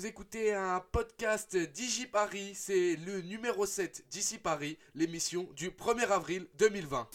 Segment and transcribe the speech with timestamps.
[0.00, 6.46] Vous écoutez un podcast DigiParis, c'est le numéro 7 d'ici Paris, l'émission du 1er avril
[6.58, 7.06] 2020.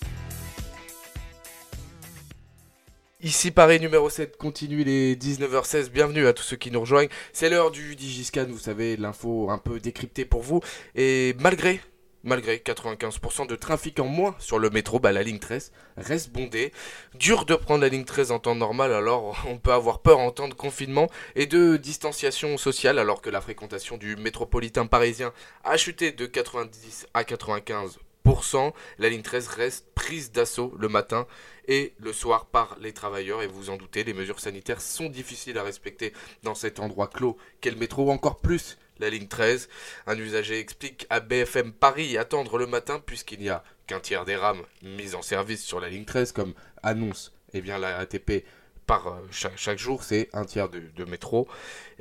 [3.21, 5.89] Ici Paris numéro 7 continue les 19h16.
[5.89, 7.09] Bienvenue à tous ceux qui nous rejoignent.
[7.33, 10.61] C'est l'heure du Digiscan, vous savez, l'info un peu décryptée pour vous.
[10.93, 11.81] Et malgré
[12.27, 16.73] Malgré 95% de trafic en moins sur le métro, bah, la ligne 13 reste bondée.
[17.13, 20.31] Dur de prendre la ligne 13 en temps normal, alors on peut avoir peur en
[20.31, 25.77] temps de confinement et de distanciation sociale, alors que la fréquentation du métropolitain parisien a
[25.77, 28.73] chuté de 90 à 95%.
[28.97, 31.27] La ligne 13 reste prise d'assaut le matin
[31.67, 33.43] et le soir par les travailleurs.
[33.43, 37.37] Et vous en doutez, les mesures sanitaires sont difficiles à respecter dans cet endroit clos
[37.61, 39.69] qu'est le métro, encore plus la ligne 13.
[40.07, 44.35] Un usager explique à BFM Paris attendre le matin puisqu'il n'y a qu'un tiers des
[44.35, 48.43] rames mises en service sur la ligne 13 comme annonce eh bien, la RATP
[48.85, 51.47] par euh, chaque, jour, c'est un tiers de, métro.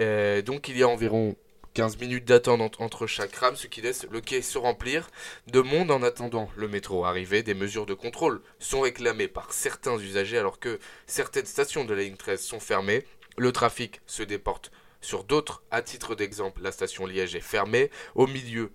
[0.00, 1.36] Euh, donc il y a environ
[1.74, 5.08] 15 minutes d'attente entre chaque rame, ce qui laisse le quai se remplir
[5.46, 7.42] de monde en attendant le métro arrivé.
[7.42, 12.02] Des mesures de contrôle sont réclamées par certains usagers alors que certaines stations de la
[12.02, 13.04] ligne 13 sont fermées.
[13.36, 14.70] Le trafic se déporte
[15.04, 17.90] sur d'autres, à titre d'exemple, la station Liège est fermée.
[18.14, 18.72] Au milieu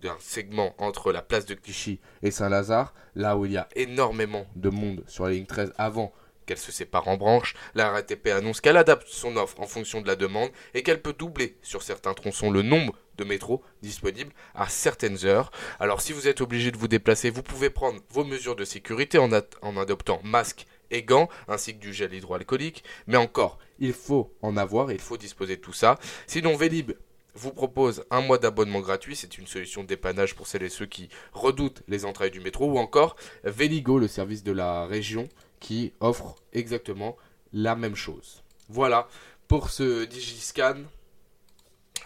[0.00, 4.46] d'un segment entre la place de Clichy et Saint-Lazare, là où il y a énormément
[4.56, 6.12] de monde sur la ligne 13 avant
[6.46, 10.06] qu'elle se sépare en branches, la RATP annonce qu'elle adapte son offre en fonction de
[10.06, 14.68] la demande et qu'elle peut doubler sur certains tronçons le nombre de métros disponibles à
[14.68, 15.52] certaines heures.
[15.78, 19.18] Alors si vous êtes obligé de vous déplacer, vous pouvez prendre vos mesures de sécurité
[19.18, 19.28] en,
[19.62, 22.84] en adoptant masque et gants, ainsi que du gel hydroalcoolique.
[23.06, 25.98] Mais encore, il faut en avoir, il faut disposer de tout ça.
[26.26, 26.92] Sinon, Vélib
[27.34, 30.86] vous propose un mois d'abonnement gratuit, c'est une solution de dépannage pour celles et ceux
[30.86, 35.28] qui redoutent les entrailles du métro, ou encore Véligo, le service de la région,
[35.60, 37.16] qui offre exactement
[37.52, 38.42] la même chose.
[38.68, 39.08] Voilà
[39.48, 40.76] pour ce Digiscan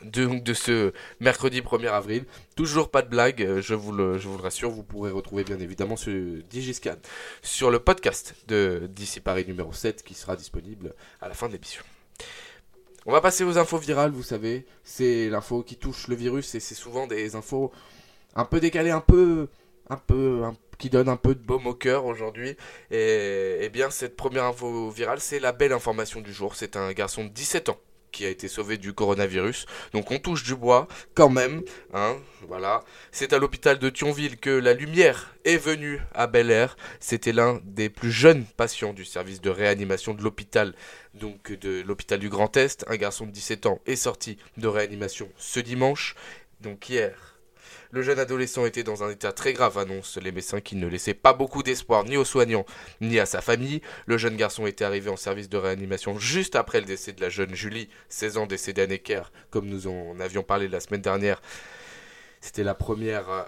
[0.03, 2.25] de, de ce mercredi 1er avril.
[2.57, 5.45] Toujours pas de blague, euh, je vous, le, je vous le rassure, vous pourrez retrouver
[5.45, 6.97] bien évidemment ce Digiscan
[7.43, 11.53] sur le podcast de d'ici Paris numéro 7 qui sera disponible à la fin de
[11.53, 11.83] l'émission.
[13.07, 16.61] On va passer aux infos virales, vous savez, c'est l'info qui touche le virus et
[16.61, 17.71] c'est souvent des infos
[18.35, 19.49] un peu décalées, un peu
[19.91, 20.43] un peu
[20.79, 22.57] qui donne un peu de baume au cœur aujourd'hui.
[22.91, 26.57] Et, et bien cette première info virale, c'est la belle information du jour.
[26.57, 27.79] C'est un garçon de 17 ans
[28.15, 29.67] qui a été sauvé du coronavirus.
[29.93, 31.63] Donc on touche du bois quand même.
[31.93, 32.17] Hein,
[32.49, 32.85] voilà.
[33.11, 36.77] C'est à l'hôpital de Thionville que la lumière est venue à Bel Air.
[37.01, 40.75] C'était l'un des plus jeunes patients du service de réanimation de l'hôpital,
[41.13, 42.85] donc de l'hôpital du Grand Est.
[42.89, 46.15] Un garçon de 17 ans est sorti de réanimation ce dimanche.
[46.61, 47.34] Donc hier,
[47.95, 51.15] le jeune adolescent était dans un état très grave, annoncent les médecins qui ne laissaient
[51.15, 52.67] pas beaucoup d'espoir ni aux soignants
[53.01, 53.83] ni à sa famille.
[54.07, 57.29] Le jeune garçon était arrivé en service de réanimation juste après le décès de la
[57.29, 61.41] jeune Julie, 16 ans décédée à Necker, comme nous en avions parlé la semaine dernière.
[62.41, 63.45] C'était la première euh,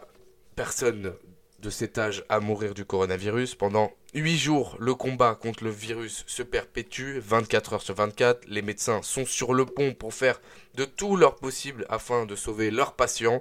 [0.54, 1.12] personne
[1.60, 3.56] de cet âge à mourir du coronavirus.
[3.56, 8.46] Pendant 8 jours, le combat contre le virus se perpétue, 24 heures sur 24.
[8.46, 10.40] Les médecins sont sur le pont pour faire
[10.74, 13.40] de tout leur possible afin de sauver leurs patients.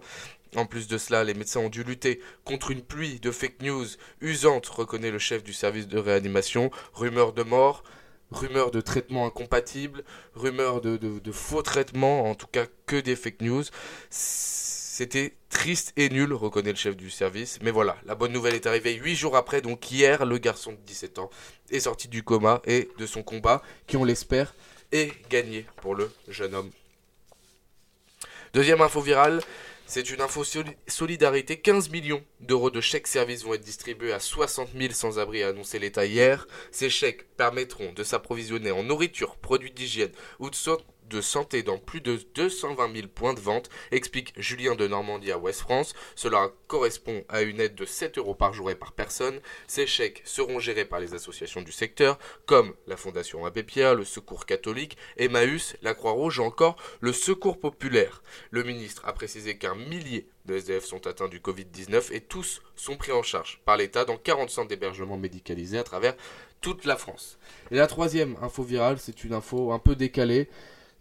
[0.56, 3.88] En plus de cela, les médecins ont dû lutter contre une pluie de fake news
[4.22, 7.84] usante, reconnaît le chef du service de réanimation, rumeurs de mort,
[8.32, 10.04] rumeurs de traitements incompatibles,
[10.34, 13.64] rumeurs de, faux traitements, en tout cas que des fake news.
[14.10, 17.60] C'était triste et nul, reconnaît le chef du service.
[17.62, 20.78] Mais voilà, la bonne nouvelle est arrivée huit jours après, donc hier, le garçon de
[20.86, 21.30] 17 ans
[21.70, 24.56] est sorti du coma et de son combat, qui on l'espère,
[24.92, 26.72] est gagné pour le jeune homme.
[28.54, 29.42] Deuxième info virale,
[29.86, 30.44] c'est une info
[30.88, 31.58] solidarité.
[31.60, 35.80] 15 millions d'euros de chèques services vont être distribués à 60 000 sans-abri, a annoncé
[35.80, 36.48] l'État hier.
[36.72, 40.56] Ces chèques permettront de s'approvisionner en nourriture, produits d'hygiène ou de
[41.10, 45.38] de santé dans plus de 220 000 points de vente, explique Julien de Normandie à
[45.38, 45.94] West France.
[46.16, 49.40] Cela correspond à une aide de 7 euros par jour et par personne.
[49.68, 54.06] Ces chèques seront gérés par les associations du secteur, comme la Fondation Abbé Pierre, le
[54.06, 58.24] Secours catholique, Emmaüs, la Croix-Rouge ou encore le Secours populaire.
[58.52, 62.98] Le ministre a précisé qu'un millier de SDF sont atteints du Covid-19 et tous sont
[62.98, 66.16] pris en charge par l'État dans 40 centres d'hébergement médicalisés à travers
[66.62, 67.38] toute la France.
[67.72, 70.50] Et la troisième info virale, c'est une info un peu décalée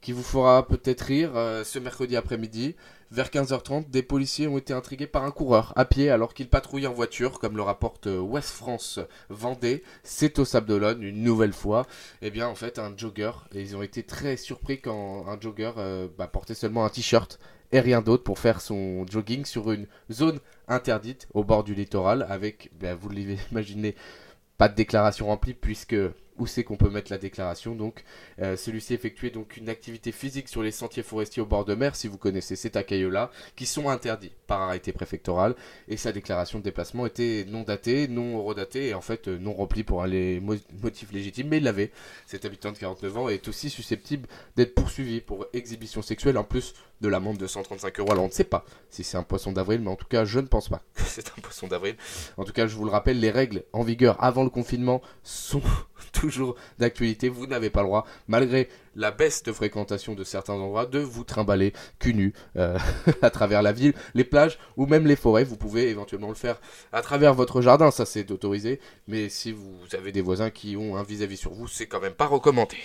[0.05, 2.77] qui vous fera peut-être rire euh, ce mercredi après-midi.
[3.11, 6.87] Vers 15h30, des policiers ont été intrigués par un coureur à pied alors qu'il patrouille
[6.87, 9.83] en voiture, comme le rapporte euh, West France Vendée.
[10.03, 11.87] C'est au Sable une nouvelle fois.
[12.21, 13.31] Eh bien, en fait, un jogger.
[13.55, 17.39] Et ils ont été très surpris quand un jogger euh, bah, portait seulement un t-shirt
[17.73, 22.27] et rien d'autre pour faire son jogging sur une zone interdite au bord du littoral
[22.29, 23.95] avec, bah, vous l'imaginez,
[24.59, 25.97] pas de déclaration remplie puisque
[26.39, 27.75] où c'est qu'on peut mettre la déclaration.
[27.75, 28.05] Donc,
[28.41, 31.97] euh, celui-ci effectuait donc une activité physique sur les sentiers forestiers au bord de mer,
[31.97, 35.55] si vous connaissez ces accueils-là, qui sont interdits par arrêté préfectoral.
[35.89, 39.53] Et sa déclaration de déplacement était non datée, non redatée et en fait euh, non
[39.53, 41.49] remplie pour les motifs légitimes.
[41.49, 41.91] Mais il l'avait.
[42.27, 46.75] Cet habitant de 49 ans est aussi susceptible d'être poursuivi pour exhibition sexuelle, en plus
[47.01, 48.13] de l'amende de 135 euros.
[48.13, 50.41] Alors on ne sait pas si c'est un poisson d'avril, mais en tout cas, je
[50.41, 51.97] ne pense pas que c'est un poisson d'avril.
[52.37, 55.63] En tout cas, je vous le rappelle, les règles en vigueur avant le confinement sont
[56.25, 57.29] toujours d'actualité.
[57.29, 61.25] Vous n'avez pas le droit, malgré la baisse de fréquentation de certains endroits, de vous
[61.25, 62.79] trimballer cul nu euh,
[63.23, 65.45] à travers la ville, les plages ou même les forêts.
[65.45, 66.61] Vous pouvez éventuellement le faire
[66.93, 68.81] à travers votre jardin, ça c'est autorisé.
[69.07, 72.15] Mais si vous avez des voisins qui ont un vis-à-vis sur vous, c'est quand même
[72.15, 72.77] pas recommandé.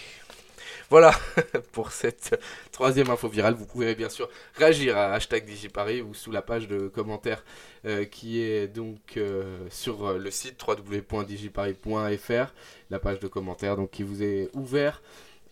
[0.89, 1.11] Voilà
[1.71, 2.41] pour cette
[2.71, 3.53] troisième info virale.
[3.53, 7.43] Vous pouvez bien sûr réagir à hashtag DigiParis ou sous la page de commentaires
[7.85, 12.53] euh, qui est donc euh, sur le site www.digiparis.fr,
[12.89, 15.03] la page de commentaires donc qui vous est ouvert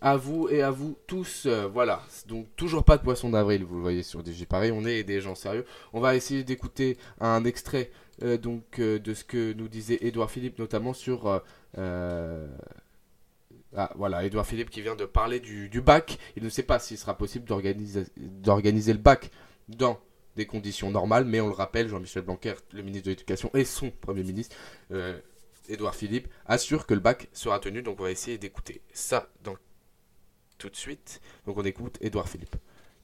[0.02, 1.44] à vous et à vous tous.
[1.46, 5.04] Euh, voilà, donc toujours pas de poisson d'avril, vous le voyez sur DigiParis, on est
[5.04, 5.66] des gens sérieux.
[5.94, 7.92] On va essayer d'écouter un extrait
[8.42, 11.40] donc de ce que nous disait Édouard Philippe notamment sur
[13.78, 16.18] ah, voilà, Edouard Philippe qui vient de parler du, bac.
[16.36, 19.30] Il ne sait pas s'il sera possible d'organiser le bac
[19.70, 20.00] dans
[20.36, 23.92] des conditions normales, mais on le rappelle, Jean-Michel Blanquer, le ministre de l'Éducation, et son
[23.92, 24.56] Premier ministre,
[24.92, 25.20] euh,
[25.70, 27.84] Édouard Philippe, assure que le bac sera tenu.
[27.84, 29.28] Donc on va essayer d'écouter ça
[30.58, 31.22] tout de suite.
[31.46, 32.56] Donc on écoute Édouard Philippe.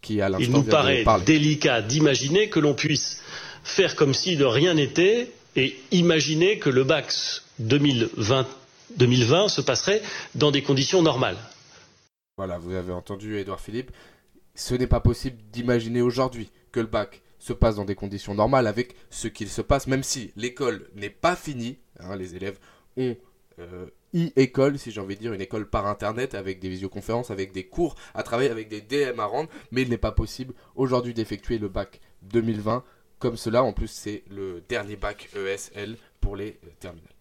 [0.02, 3.22] Qui, à Il nous paraît délicat d'imaginer que l'on puisse
[3.64, 7.14] faire comme si de rien n'était et imaginer que le bac
[7.60, 8.48] 2020
[8.98, 10.02] 2020 se passerait
[10.36, 11.38] dans des conditions normales.
[12.38, 13.92] Voilà, vous avez entendu Edouard Philippe.
[14.56, 18.68] Ce n'est pas possible d'imaginer aujourd'hui que le bac se passe dans des conditions normales
[18.68, 21.78] avec ce qu'il se passe, même si l'école n'est pas finie.
[22.00, 22.58] Hein, les élèves
[22.98, 23.16] ont
[23.60, 23.86] euh,
[24.16, 27.66] e-école, si j'ai envie de dire, une école par internet avec des visioconférences, avec des
[27.66, 31.58] cours à travailler, avec des DM à rendre, mais il n'est pas possible aujourd'hui d'effectuer
[31.58, 32.84] le bac 2020
[33.20, 33.64] comme cela.
[33.64, 37.13] En plus, c'est le dernier bac ESL pour les euh, terminales.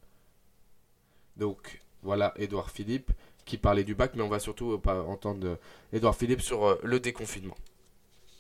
[1.37, 3.11] Donc voilà Édouard Philippe
[3.45, 5.59] qui parlait du bac, mais on va surtout euh, entendre
[5.93, 7.57] Édouard Philippe sur euh, le déconfinement.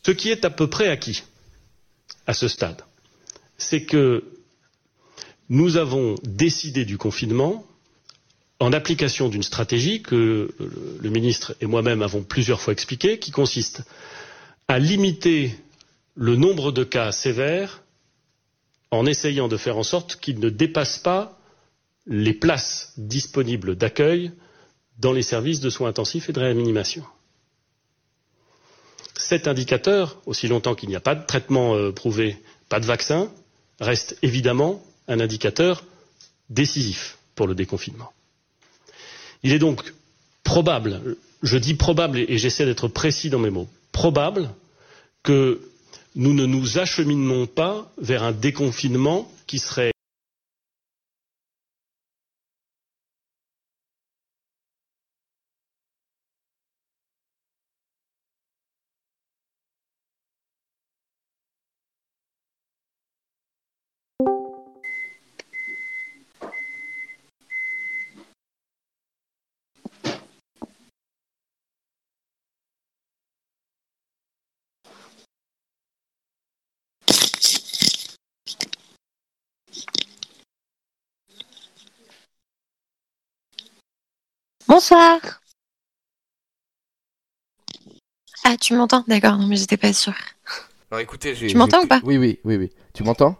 [0.04, 1.24] Ce qui est à peu près acquis
[2.26, 2.82] à ce stade,
[3.56, 4.24] c'est que
[5.48, 7.66] nous avons décidé du confinement
[8.58, 10.54] en application d'une stratégie que
[11.00, 13.82] le ministre et moi-même avons plusieurs fois expliquée, qui consiste
[14.68, 15.54] à limiter
[16.14, 17.82] le nombre de cas sévères
[18.92, 21.40] en essayant de faire en sorte qu'ils ne dépassent pas
[22.06, 24.32] les places disponibles d'accueil
[24.98, 27.04] dans les services de soins intensifs et de réanimation.
[29.14, 32.36] Cet indicateur, aussi longtemps qu'il n'y a pas de traitement euh, prouvé,
[32.68, 33.30] pas de vaccin,
[33.80, 35.84] reste évidemment un indicateur
[36.50, 38.12] décisif pour le déconfinement.
[39.42, 39.94] Il est donc
[40.44, 44.50] probable, je dis probable et j'essaie d'être précis dans mes mots, probable
[45.22, 45.60] que
[46.14, 49.91] nous ne nous acheminons pas vers un déconfinement qui serait
[84.82, 85.20] Bonsoir.
[88.42, 89.04] Ah, tu m'entends?
[89.06, 90.16] D'accord, non mais j'étais pas sûre.
[90.90, 92.00] Alors écoutez, Tu m'entends ou pas?
[92.02, 92.70] Oui, oui, oui, oui.
[92.92, 93.36] Tu m'entends?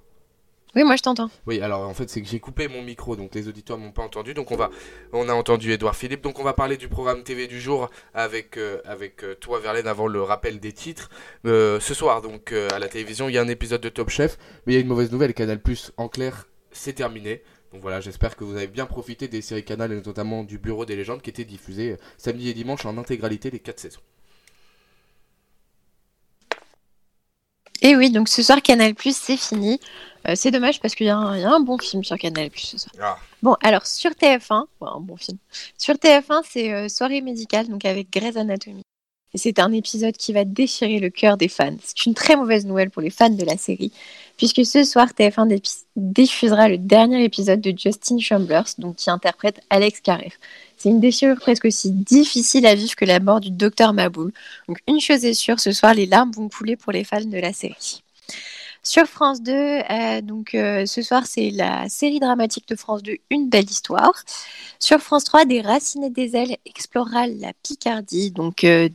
[0.76, 1.30] Oui, moi je t'entends.
[1.49, 4.04] Oui, alors en fait, c'est que j'ai coupé mon micro, donc les auditeurs m'ont pas
[4.04, 4.34] entendu.
[4.34, 4.70] Donc on va,
[5.12, 6.22] on a entendu Edouard Philippe.
[6.22, 9.88] Donc on va parler du programme TV du jour avec euh, avec euh, toi Verlaine
[9.88, 11.11] avant le rappel des titres.
[11.44, 14.38] Euh, ce soir, donc à la télévision, il y a un épisode de Top Chef,
[14.64, 15.34] mais il y a une mauvaise nouvelle.
[15.34, 17.42] Canal Plus en clair, c'est terminé.
[17.72, 20.84] Donc voilà, j'espère que vous avez bien profité des séries Canal et notamment du Bureau
[20.84, 24.00] des légendes qui étaient diffusées samedi et dimanche en intégralité les 4 saisons.
[27.80, 29.80] Et oui, donc ce soir Canal Plus c'est fini.
[30.28, 32.92] Euh, c'est dommage parce qu'il y, a un bon film sur Canal Plus ce soir.
[33.00, 33.18] Ah.
[33.42, 35.38] Bon, alors sur TF1, un bon film.
[35.78, 38.82] Sur TF1, c'est euh, Soirée médicale, donc avec Grey's Anatomy.
[39.34, 41.76] Et c'est un épisode qui va déchirer le cœur des fans.
[41.82, 43.90] C'est une très mauvaise nouvelle pour les fans de la série,
[44.36, 45.58] puisque ce soir, TF1
[45.96, 50.32] diffusera le dernier épisode de Justin Chambers, donc qui interprète Alex Karev.
[50.76, 54.32] C'est une déchirure presque aussi difficile à vivre que la mort du docteur Maboul.
[54.68, 57.38] Donc une chose est sûre, ce soir, les larmes vont couler pour les fans de
[57.38, 58.02] la série.
[58.84, 63.16] Sur France 2, euh, donc euh, ce soir, c'est la série dramatique de France 2,
[63.30, 64.24] Une belle histoire.
[64.80, 68.88] Sur France 3, Des racines et des ailes explorera la Picardie, donc euh,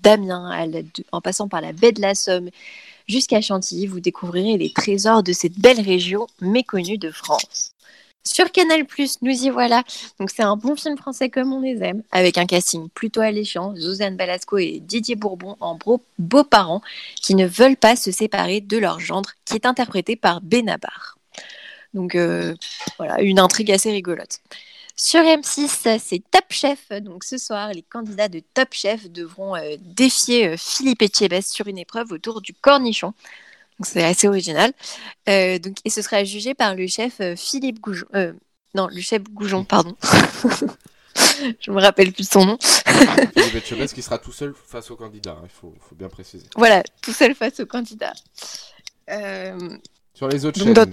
[1.13, 2.50] en passant par la baie de la Somme
[3.08, 7.72] jusqu'à Chantilly, vous découvrirez les trésors de cette belle région méconnue de France.
[8.27, 8.86] Sur Canal+,
[9.22, 9.84] nous y voilà.
[10.19, 13.74] Donc c'est un bon film français comme on les aime, avec un casting plutôt alléchant,
[13.75, 15.79] Josiane Balasco et Didier Bourbon en
[16.19, 16.81] beaux-parents
[17.15, 21.17] qui ne veulent pas se séparer de leur gendre, qui est interprété par Benabar.
[21.93, 22.53] Donc euh,
[22.98, 24.39] voilà, une intrigue assez rigolote.
[25.00, 26.89] Sur M6, c'est Top Chef.
[27.01, 31.67] Donc ce soir, les candidats de Top Chef devront euh, défier euh, Philippe Etchebest sur
[31.67, 33.13] une épreuve autour du cornichon
[33.84, 34.72] c'est assez original.
[35.29, 38.05] Euh, donc, et ce sera jugé par le chef euh, Philippe Goujon.
[38.15, 38.34] Euh,
[38.75, 39.96] non, le chef Goujon, pardon.
[41.60, 42.57] Je me rappelle plus de son nom.
[42.62, 46.46] Philippe Etchebest qui sera tout seul face au candidat, hein, il faut, faut, bien préciser.
[46.55, 48.13] Voilà, tout seul face au candidat.
[50.13, 50.91] Sur les autres chaînes.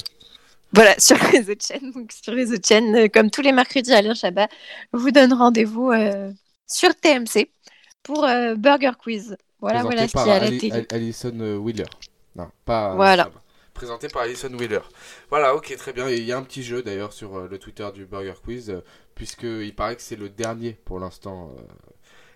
[0.72, 1.92] Voilà, sur les autres chaînes.
[1.92, 4.48] Donc, sur les autres chaînes, comme tous les mercredis, Alain Chabat
[4.92, 5.92] vous donne rendez-vous
[6.66, 7.50] sur TMC
[8.02, 8.26] pour
[8.56, 9.36] Burger Quiz.
[9.60, 10.86] Voilà, voilà ce qu'il y a à la télé.
[10.90, 11.84] Alison Wheeler.
[12.36, 12.94] Non, pas.
[12.94, 13.30] Voilà.
[13.74, 14.80] Présenté par Alison Wheeler.
[15.30, 16.08] Voilà, ok, très bien.
[16.08, 18.84] Il y a un petit jeu d'ailleurs sur euh, le Twitter du Burger Quiz, euh,
[19.16, 21.62] puisqu'il paraît que c'est le dernier pour l'instant euh,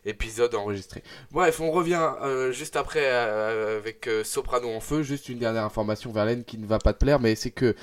[0.05, 1.05] épisode enregistré.
[1.31, 2.13] Bref, on revient
[2.51, 5.03] juste après avec Soprano en feu.
[5.03, 7.75] Juste une dernière information, Verlaine, qui ne va pas te plaire, mais c'est que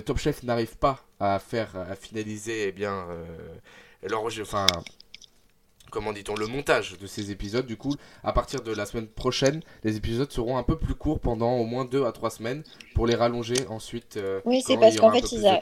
[0.00, 3.06] Top Chef n'arrive pas à faire, à finaliser, eh bien,
[4.14, 4.66] enfin,
[5.90, 7.66] comment dit-on, le montage de ces épisodes.
[7.66, 11.20] Du coup, à partir de la semaine prochaine, les épisodes seront un peu plus courts
[11.20, 12.62] pendant au moins 2 à 3 semaines
[12.94, 14.16] pour les rallonger ensuite.
[14.16, 15.60] Euh, oui, c'est parce qu'en fait, ils a...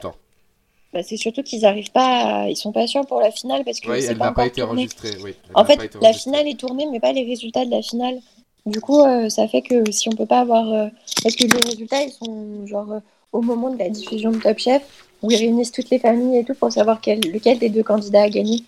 [0.93, 2.49] bah, c'est surtout qu'ils n'arrivent pas, à...
[2.49, 5.17] ils sont pas sûrs pour la finale parce que oui, elle n'a pas, été enregistrée.
[5.23, 8.19] Oui, en fait, la finale est tournée, mais pas les résultats de la finale.
[8.65, 10.87] Du coup, euh, ça fait que si on peut pas avoir, euh,
[11.23, 14.83] parce que les résultats, ils sont genre au moment de la diffusion de Top Chef,
[15.21, 17.19] où ils réunissent toutes les familles et tout pour savoir quel...
[17.19, 18.63] lequel des deux candidats a gagné.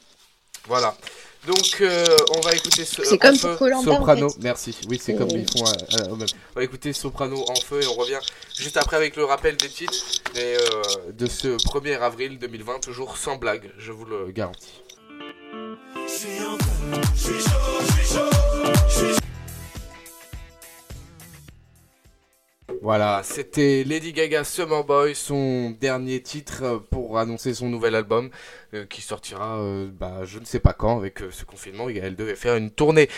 [0.68, 0.94] Voilà.
[1.48, 2.06] Donc euh,
[2.36, 4.28] on va écouter ce, c'est comme Soprano.
[4.42, 4.78] Merci.
[4.90, 5.66] Oui, c'est comme ils font.
[5.66, 8.20] Euh, euh, on va écouter Soprano en feu et on revient
[8.58, 10.58] juste après avec le rappel des titres et,
[11.14, 14.82] de ce 1er avril 2020, toujours sans blague, je vous le garantis.
[22.82, 28.30] Voilà, c'était Lady Gaga Summer Boy, son dernier titre pour annoncer son nouvel album
[28.74, 31.90] euh, qui sortira euh, bah, je ne sais pas quand avec euh, ce confinement.
[31.90, 33.10] Elle devait faire une tournée.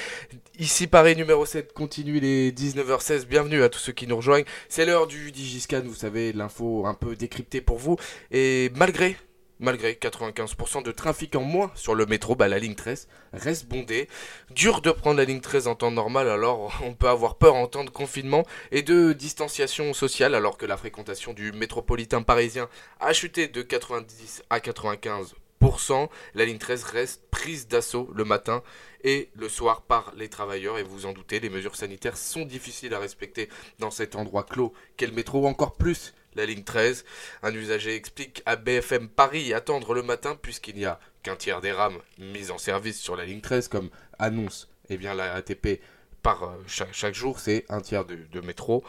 [0.58, 3.28] Ici Paris numéro 7 continue les 19h16.
[3.28, 4.46] Bienvenue à tous ceux qui nous rejoignent.
[4.68, 7.98] C'est l'heure du Digiscan, vous savez, l'info un peu décryptée pour vous.
[8.32, 9.16] Et malgré
[9.64, 14.08] Malgré 95% de trafic en moins sur le métro, bah, la ligne 13 reste bondée.
[14.50, 17.68] Dur de prendre la ligne 13 en temps normal, alors on peut avoir peur en
[17.68, 23.14] temps de confinement et de distanciation sociale, alors que la fréquentation du métropolitain parisien a
[23.14, 26.10] chuté de 90 à 95%.
[26.34, 28.64] La ligne 13 reste prise d'assaut le matin
[29.04, 30.80] et le soir par les travailleurs.
[30.80, 34.74] Et vous en doutez, les mesures sanitaires sont difficiles à respecter dans cet endroit clos
[34.98, 37.06] qu'est le métro, encore plus la ligne 13.
[37.44, 41.72] Un usager explique à BFM Paris attendre le matin puisqu'il n'y a qu'un tiers des
[41.72, 45.80] rames mises en service sur la ligne 13 comme annonce eh bien, la RATP
[46.22, 48.84] par euh, chaque, jour, c'est un tiers de, métro.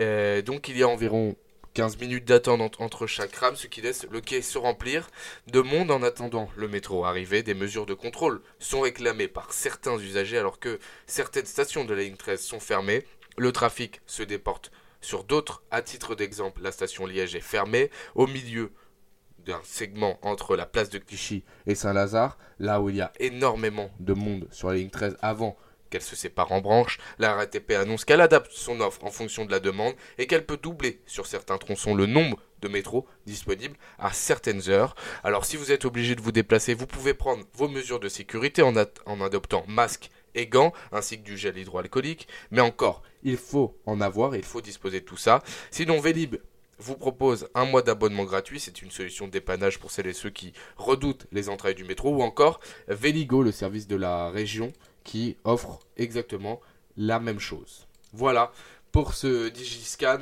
[0.00, 1.36] Euh, donc il y a environ
[1.74, 5.08] 15 minutes d'attente entre chaque rame, ce qui laisse le quai se remplir
[5.46, 7.42] de monde en attendant le métro arrivé.
[7.42, 12.02] Des mesures de contrôle sont réclamées par certains usagers alors que certaines stations de la
[12.02, 13.04] ligne 13 sont fermées.
[13.36, 14.70] Le trafic se déporte
[15.04, 18.72] sur d'autres, à titre d'exemple, la station Liège est fermée au milieu
[19.44, 23.90] d'un segment entre la place de Clichy et Saint-Lazare, là où il y a énormément
[24.00, 25.56] de monde sur la ligne 13 avant
[25.90, 29.50] qu'elle se sépare en branches, la RATP annonce qu'elle adapte son offre en fonction de
[29.52, 34.12] la demande et qu'elle peut doubler sur certains tronçons le nombre de métros disponibles à
[34.12, 34.96] certaines heures.
[35.22, 38.62] Alors si vous êtes obligé de vous déplacer, vous pouvez prendre vos mesures de sécurité
[38.62, 38.74] en,
[39.20, 42.26] adoptant masque et gants, ainsi que du gel hydroalcoolique.
[42.50, 45.42] Mais encore, il faut en avoir, il faut disposer de tout ça.
[45.70, 46.36] Sinon, Vélib
[46.78, 50.52] vous propose un mois d'abonnement gratuit, c'est une solution dépannage pour celles et ceux qui
[50.76, 54.72] redoutent les entrailles du métro, ou encore Véligo, le service de la région,
[55.04, 56.60] qui offre exactement
[56.96, 57.86] la même chose.
[58.12, 58.52] Voilà
[58.92, 60.20] pour ce Digiscan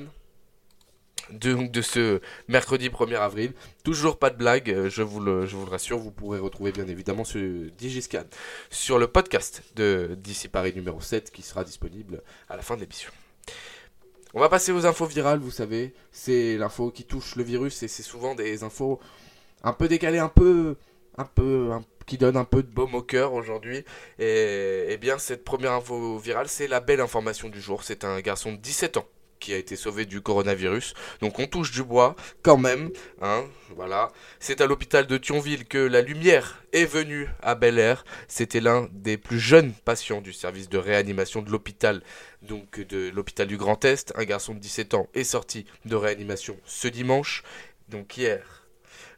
[1.30, 3.52] de, de ce mercredi 1er avril.
[3.84, 6.72] Toujours pas de blague, euh, je vous, le, je vous le rassure, vous pourrez retrouver
[6.72, 8.24] bien évidemment ce Digiscan
[8.70, 12.80] sur le podcast de d'ici Paris numéro 7 qui sera disponible à la fin de
[12.80, 13.10] l'émission.
[14.34, 17.88] On va passer aux infos virales, vous savez, c'est l'info qui touche le virus et
[17.88, 18.98] c'est souvent des infos
[19.62, 20.76] un peu décalées, un peu,
[21.18, 21.70] un peu,
[22.06, 23.84] qui donne un peu de baume au cœur aujourd'hui.
[24.18, 27.82] Et, et, bien cette première info virale, c'est la belle information du jour.
[27.84, 29.06] C'est un garçon de 17 ans
[29.42, 30.94] qui a été sauvé du coronavirus.
[31.20, 32.90] Donc on touche du bois quand même.
[33.20, 33.44] Hein,
[33.76, 34.10] voilà.
[34.38, 38.04] C'est à l'hôpital de Thionville que la lumière est venue à Bel Air.
[38.28, 42.02] C'était l'un des plus jeunes patients du service de réanimation de l'hôpital,
[42.40, 44.12] donc de l'hôpital du Grand Est.
[44.16, 47.42] Un garçon de 17 ans est sorti de réanimation ce dimanche.
[47.88, 48.61] Donc hier,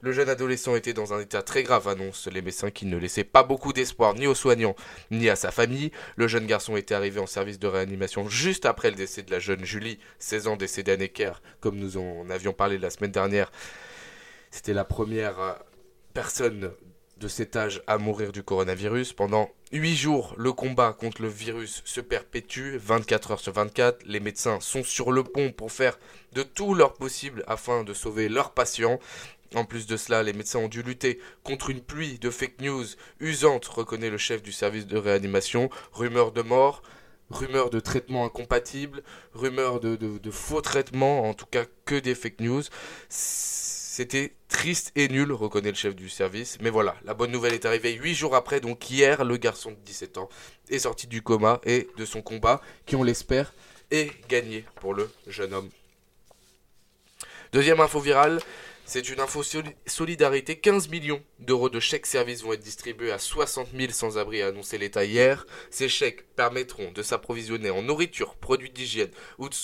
[0.05, 3.25] le jeune adolescent était dans un état très grave, annoncent les médecins qui ne laissaient
[3.25, 4.77] pas beaucoup d'espoir ni aux soignants
[5.11, 5.93] ni à sa famille.
[6.17, 9.39] Le jeune garçon était arrivé en service de réanimation juste après le décès de la
[9.39, 13.51] jeune Julie, 16 ans décédée à Necker, comme nous en avions parlé la semaine dernière.
[14.51, 15.53] C'était la première euh,
[16.13, 16.71] personne
[17.19, 19.15] de cet âge à mourir du coronavirus.
[19.15, 24.05] Pendant 8 jours, le combat contre le virus se perpétue, 24 heures sur 24.
[24.05, 25.99] Les médecins sont sur le pont pour faire
[26.33, 28.99] de tout leur possible afin de sauver leurs patients.
[29.55, 32.87] En plus de cela, les médecins ont dû lutter contre une pluie de fake news
[33.21, 36.83] usante, reconnaît le chef du service de réanimation, rumeurs de mort,
[37.31, 42.63] rumeurs de traitements incompatibles, rumeurs de, faux traitements, en tout cas que des fake news.
[43.09, 46.59] C'était triste et nul, reconnaît le chef du service.
[46.61, 49.77] Mais voilà, la bonne nouvelle est arrivée huit jours après, donc hier, le garçon de
[49.85, 50.29] 17 ans
[50.69, 53.55] est sorti du coma et de son combat, qui on l'espère,
[53.93, 55.71] est gagné pour le jeune homme.
[57.53, 58.41] Deuxième info virale,
[58.85, 59.43] c'est une info
[59.87, 60.57] solidarité.
[60.59, 64.79] 15 millions d'euros de chèques services vont être distribués à 60 000 sans-abri, a annoncé
[64.79, 65.47] l'État hier.
[65.71, 69.55] Ces chèques permettront de s'approvisionner en nourriture, produits d'hygiène ou de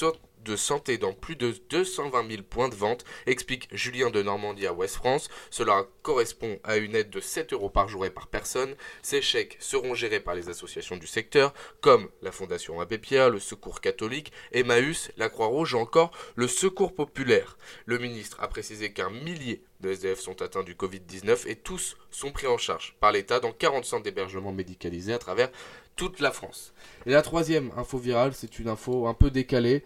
[0.44, 4.72] de santé dans plus de 220 000 points de vente, explique Julien de Normandie à
[4.72, 5.28] Ouest France.
[5.50, 8.74] Cela correspond à une aide de 7 euros par jour et par personne.
[9.02, 13.40] Ces chèques seront gérés par les associations du secteur, comme la Fondation Abbé Pierre, le
[13.40, 17.58] Secours catholique, Emmaüs, la Croix-Rouge ou encore le Secours populaire.
[17.86, 22.32] Le ministre a précisé qu'un millier de SDF sont atteints du Covid-19 et tous sont
[22.32, 25.50] pris en charge par l'État dans 40 centres d'hébergement médicalisés à travers
[25.96, 26.72] toute la France.
[27.06, 29.84] Et la troisième info virale, c'est une info un peu décalée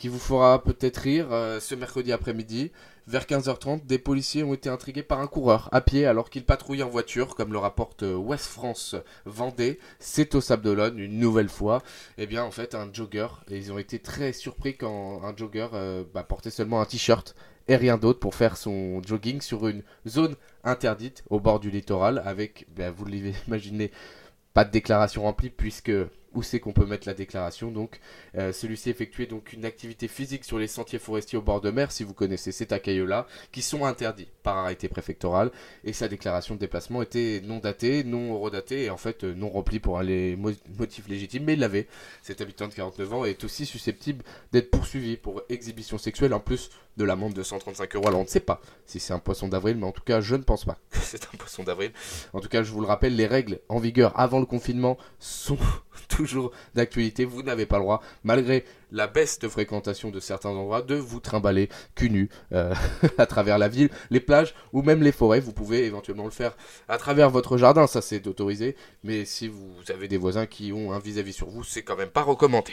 [0.00, 2.72] qui vous fera peut-être rire euh, ce mercredi après-midi.
[3.06, 6.82] Vers 15h30, des policiers ont été intrigués par un coureur à pied alors qu'il patrouille
[6.82, 9.78] en voiture, comme le rapporte euh, West France Vendée.
[9.98, 11.82] C'est au Sable une nouvelle fois.
[12.16, 13.26] Eh bien, en fait, un jogger.
[13.50, 17.34] Et ils ont été très surpris quand un jogger euh, bah, portait seulement un t-shirt
[17.68, 20.34] et rien d'autre pour faire son jogging sur une zone
[20.64, 23.90] interdite au bord du littoral avec, bah, vous l'imaginez,
[24.54, 25.92] pas de déclaration remplie puisque
[26.34, 27.70] où c'est qu'on peut mettre la déclaration.
[27.70, 28.00] Donc,
[28.36, 31.92] euh, celui-ci effectuait donc une activité physique sur les sentiers forestiers au bord de mer,
[31.92, 35.50] si vous connaissez ces accueils-là, qui sont interdits par arrêté préfectoral.
[35.84, 39.48] Et sa déclaration de déplacement était non datée, non redatée et en fait euh, non
[39.48, 41.44] remplie pour les motifs légitimes.
[41.44, 41.86] Mais il l'avait.
[42.22, 46.70] Cet habitant de 49 ans est aussi susceptible d'être poursuivi pour exhibition sexuelle, en plus
[47.00, 48.08] de l'amende de 135 euros.
[48.08, 50.36] Alors on ne sait pas si c'est un poisson d'avril, mais en tout cas, je
[50.36, 51.92] ne pense pas que c'est un poisson d'avril.
[52.32, 55.58] En tout cas, je vous le rappelle, les règles en vigueur avant le confinement sont
[56.08, 57.24] toujours d'actualité.
[57.24, 61.20] Vous n'avez pas le droit, malgré la baisse de fréquentation de certains endroits, de vous
[61.20, 62.74] trimballer cul nu euh,
[63.18, 65.40] à travers la ville, les plages ou même les forêts.
[65.40, 66.56] Vous pouvez éventuellement le faire
[66.88, 68.76] à travers votre jardin, ça c'est autorisé.
[69.04, 71.96] Mais si vous avez des voisins qui ont un vis-à-vis -vis sur vous, c'est quand
[71.96, 72.72] même pas recommandé.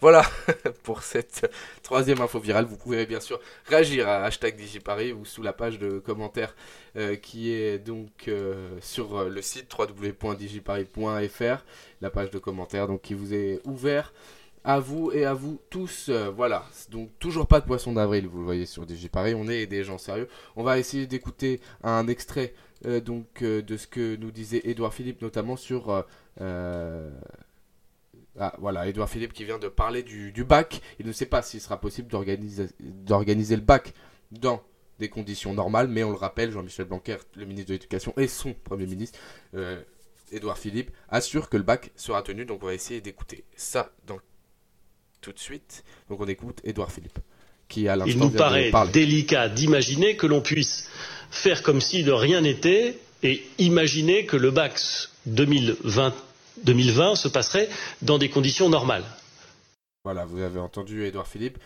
[0.00, 0.22] Voilà
[0.82, 2.64] pour cette troisième info virale.
[2.64, 6.54] Vous pouvez bien sûr réagir à hashtag DigiParis ou sous la page de commentaires
[6.96, 11.64] euh, qui est donc euh, sur le site www.digiparis.fr,
[12.00, 14.14] la page de commentaires donc qui vous est ouvert
[14.64, 16.06] à vous et à vous tous.
[16.08, 19.66] Euh, voilà, donc toujours pas de poisson d'avril, vous le voyez sur DigiParis, on est
[19.66, 20.28] des gens sérieux.
[20.56, 22.54] On va essayer d'écouter un extrait
[23.04, 26.02] donc de ce que nous disait Édouard Philippe notamment sur
[28.38, 30.80] ah, voilà, Edouard Philippe qui vient de parler du, bac.
[30.98, 33.92] Il ne sait pas s'il sera possible d'organiser le bac
[34.30, 34.62] dans
[34.98, 38.52] des conditions normales, mais on le rappelle, Jean-Michel Blanquer, le ministre de l'Éducation, et son
[38.52, 39.18] Premier ministre,
[39.54, 39.80] euh,
[40.30, 42.44] Édouard Philippe, assure que le bac sera tenu.
[42.44, 44.20] Donc on va essayer d'écouter ça dans...
[45.20, 45.82] tout de suite.
[46.08, 47.18] Donc on écoute Édouard Philippe.
[47.68, 50.88] Qui à Il nous paraît délicat d'imaginer que l'on puisse
[51.30, 54.80] faire comme si de rien n'était et imaginer que le bac
[55.26, 56.14] 2020
[56.64, 57.68] 2020 se passerait
[58.02, 59.04] dans des conditions normales.
[60.04, 61.58] Voilà, vous avez entendu Edouard Philippe.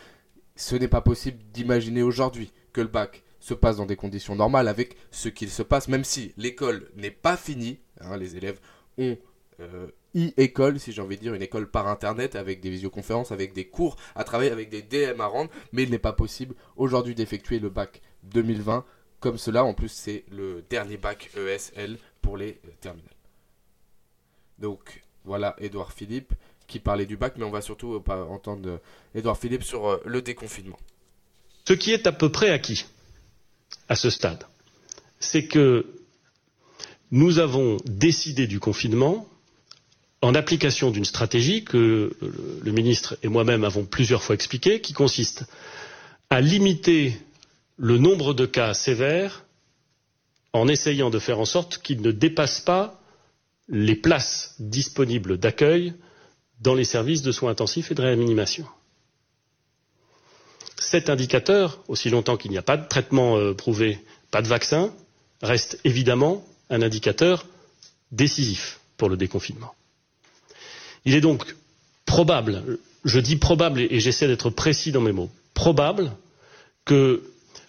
[0.57, 4.69] Ce n'est pas possible d'imaginer aujourd'hui que le bac se passe dans des conditions normales
[4.69, 7.79] avec ce qu'il se passe, même si l'école n'est pas finie.
[8.01, 8.59] Hein, les élèves
[8.99, 9.17] ont
[9.61, 13.53] euh, e-école, si j'ai envie de dire, une école par internet avec des visioconférences, avec
[13.53, 17.15] des cours à travailler, avec des DM à rendre, mais il n'est pas possible aujourd'hui
[17.15, 18.85] d'effectuer le bac 2020
[19.21, 19.65] comme cela.
[19.65, 23.14] En plus, c'est le dernier bac ESL pour les euh, terminales.
[24.59, 26.33] Donc voilà Edouard Philippe
[26.67, 28.81] qui parlait du bac, mais on va surtout euh, entendre
[29.15, 30.79] Edouard Philippe sur euh, le déconfinement.
[31.67, 32.87] Ce qui est à peu près acquis
[33.89, 34.45] à ce stade,
[35.19, 35.87] c'est que
[37.11, 39.29] nous avons décidé du confinement
[40.21, 42.17] en application d'une stratégie que
[42.63, 45.45] le ministre et moi-même avons plusieurs fois expliquée, qui consiste
[46.31, 47.17] à limiter
[47.77, 49.45] le nombre de cas sévères
[50.55, 53.01] en essayant de faire en sorte qu'ils ne dépassent pas
[53.69, 55.95] les places disponibles d'accueil
[56.61, 58.67] dans les services de soins intensifs et de réanimation.
[60.77, 63.99] Cet indicateur, aussi longtemps qu'il n'y a pas de traitement euh, prouvé,
[64.31, 64.93] pas de vaccin,
[65.43, 67.47] reste évidemment un indicateur
[68.13, 69.75] décisif pour le déconfinement.
[71.05, 71.57] Il est donc
[72.07, 76.13] probable, je dis probable et j'essaie d'être précis dans mes mots, probable
[76.85, 77.23] que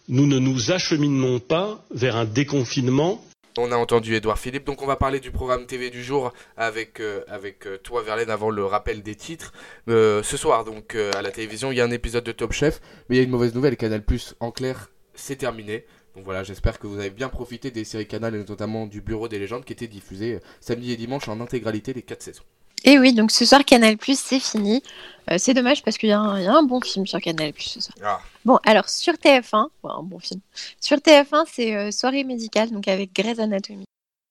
[0.07, 3.23] nous ne nous acheminons pas vers un déconfinement
[3.57, 6.99] on a entendu Edouard Philippe, donc on va parler du programme TV du jour avec,
[6.99, 7.23] euh,
[7.65, 9.53] euh, toi Verlaine avant le rappel des titres.
[9.87, 12.81] Euh, ce soir donc à la télévision il y a un épisode de Top Chef,
[13.09, 15.85] mais il y a une mauvaise nouvelle, Canal Plus en clair c'est terminé.
[16.15, 19.27] Donc voilà, j'espère que vous avez bien profité des séries Canal et notamment du Bureau
[19.27, 22.43] des légendes qui étaient diffusées samedi et dimanche en intégralité les 4 saisons.
[22.85, 24.83] Et oui, donc ce soir, Canal Plus, c'est fini.
[25.31, 27.95] Euh, c'est dommage parce qu'il y, a un bon film sur Canal Plus ce soir.
[28.03, 28.19] Ah.
[28.45, 30.39] Bon, alors sur TF1, un bon film.
[30.79, 33.85] Sur TF1, c'est euh, Soirée médicale, donc avec Grey's Anatomy.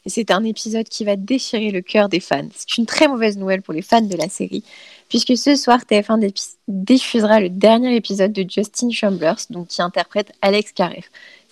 [0.07, 2.47] Et c'est un épisode qui va déchirer le cœur des fans.
[2.55, 4.63] C'est une très mauvaise nouvelle pour les fans de la série,
[5.09, 6.31] puisque ce soir, TF1
[6.69, 11.05] diffusera le dernier épisode de Justin Chambers, donc qui interprète Alex Karev.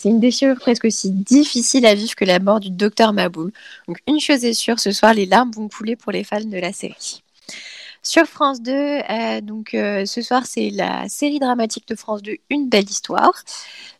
[0.02, 3.52] C'est une déchirure presque aussi difficile à vivre que la mort du docteur Maboul.
[3.86, 6.58] Donc une chose est sûre, ce soir les larmes vont couler pour les fans de
[6.58, 7.22] la série.
[8.02, 12.34] Sur France 2, euh, donc euh, ce soir c'est la série dramatique de France 2,
[12.50, 13.44] Une belle histoire.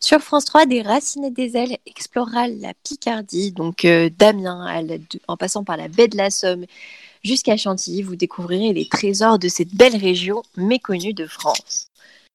[0.01, 4.83] Sur France 3, des racines et des ailes explorera la Picardie, donc euh, Damien,
[5.29, 6.65] en passant par la baie de la Somme
[7.23, 11.87] jusqu'à Chantilly, vous découvrirez les trésors de cette belle région méconnue de France.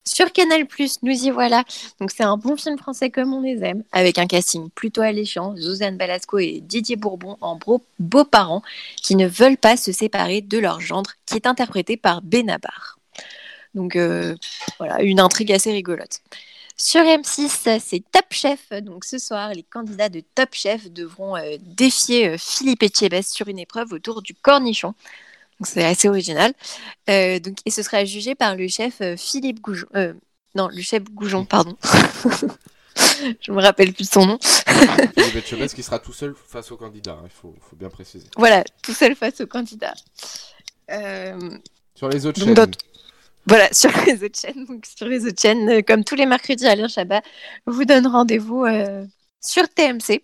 [0.08, 0.66] Sur Canal+,
[1.02, 1.64] nous y voilà.
[2.00, 5.54] Donc c'est un bon film français comme on les aime, avec un casting plutôt alléchant,
[5.56, 7.58] Josiane Balasco et Didier Bourbon en
[7.98, 8.62] beaux-parents
[8.96, 12.98] qui ne veulent pas se séparer de leur gendre, qui est interprété par Benabar.
[13.74, 14.34] Donc euh,
[14.78, 16.20] voilà, une intrigue assez rigolote.
[16.76, 18.70] Sur M6, c'est Top Chef.
[18.82, 23.48] Donc ce soir, les candidats de Top Chef devront euh, défier euh, Philippe Etchebest sur
[23.48, 24.94] une épreuve autour du cornichon
[25.64, 26.52] c'est assez original.
[27.10, 29.86] Euh, donc, et ce sera jugé par le chef euh, Philippe Goujon.
[29.96, 30.14] Euh,
[30.54, 31.76] non, le chef Goujon, pardon.
[33.40, 34.38] Je me rappelle plus de son nom.
[34.40, 38.26] Philippe Etchebest qui sera tout seul face au candidat, hein, il faut, faut, bien préciser.
[38.36, 39.94] Voilà, tout seul face au candidat.
[41.94, 42.72] Sur les autres chaînes.
[43.46, 44.64] Voilà, sur les autres chaînes.
[44.66, 47.22] Donc, sur les autres chaînes, comme tous les mercredis, Alain Chabat
[47.66, 48.66] vous donne rendez-vous
[49.40, 50.22] sur TMC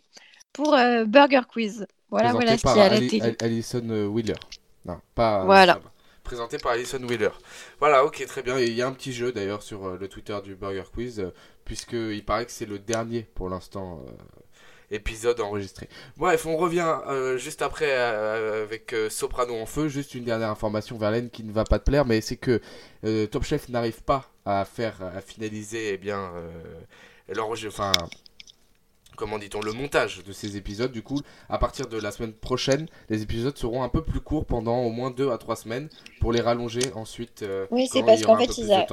[0.52, 1.86] pour Burger Quiz.
[2.10, 3.36] Voilà, voilà ce qu'il y a à la télé.
[3.40, 4.34] Alison Wheeler.
[4.84, 5.44] Non, pas.
[5.44, 5.80] Voilà.
[6.22, 7.30] Présenté par Alison Wheeler.
[7.80, 8.58] Voilà, ok, très bien.
[8.58, 11.34] Il y a un petit jeu d'ailleurs sur euh, le Twitter du Burger Quiz, euh,
[11.66, 14.10] puisqu'il paraît que c'est le dernier pour l'instant euh,
[14.90, 15.88] épisode enregistré.
[16.16, 16.98] Bref, on revient
[17.36, 19.88] juste après avec Soprano en feu.
[19.88, 22.60] Juste une dernière information, Verlaine, qui ne va pas te plaire, mais c'est que
[23.26, 26.30] Top Chef n'arrive pas à faire, à finaliser, eh bien,
[27.66, 27.92] enfin,
[29.16, 30.92] comment dit-on, le montage de ces épisodes.
[30.92, 34.44] Du coup, à partir de la semaine prochaine, les épisodes seront un peu plus courts
[34.44, 35.88] pendant au moins 2 à 3 semaines
[36.20, 37.42] pour les rallonger ensuite.
[37.42, 38.86] Euh, oui, c'est parce qu'en fait, ils a...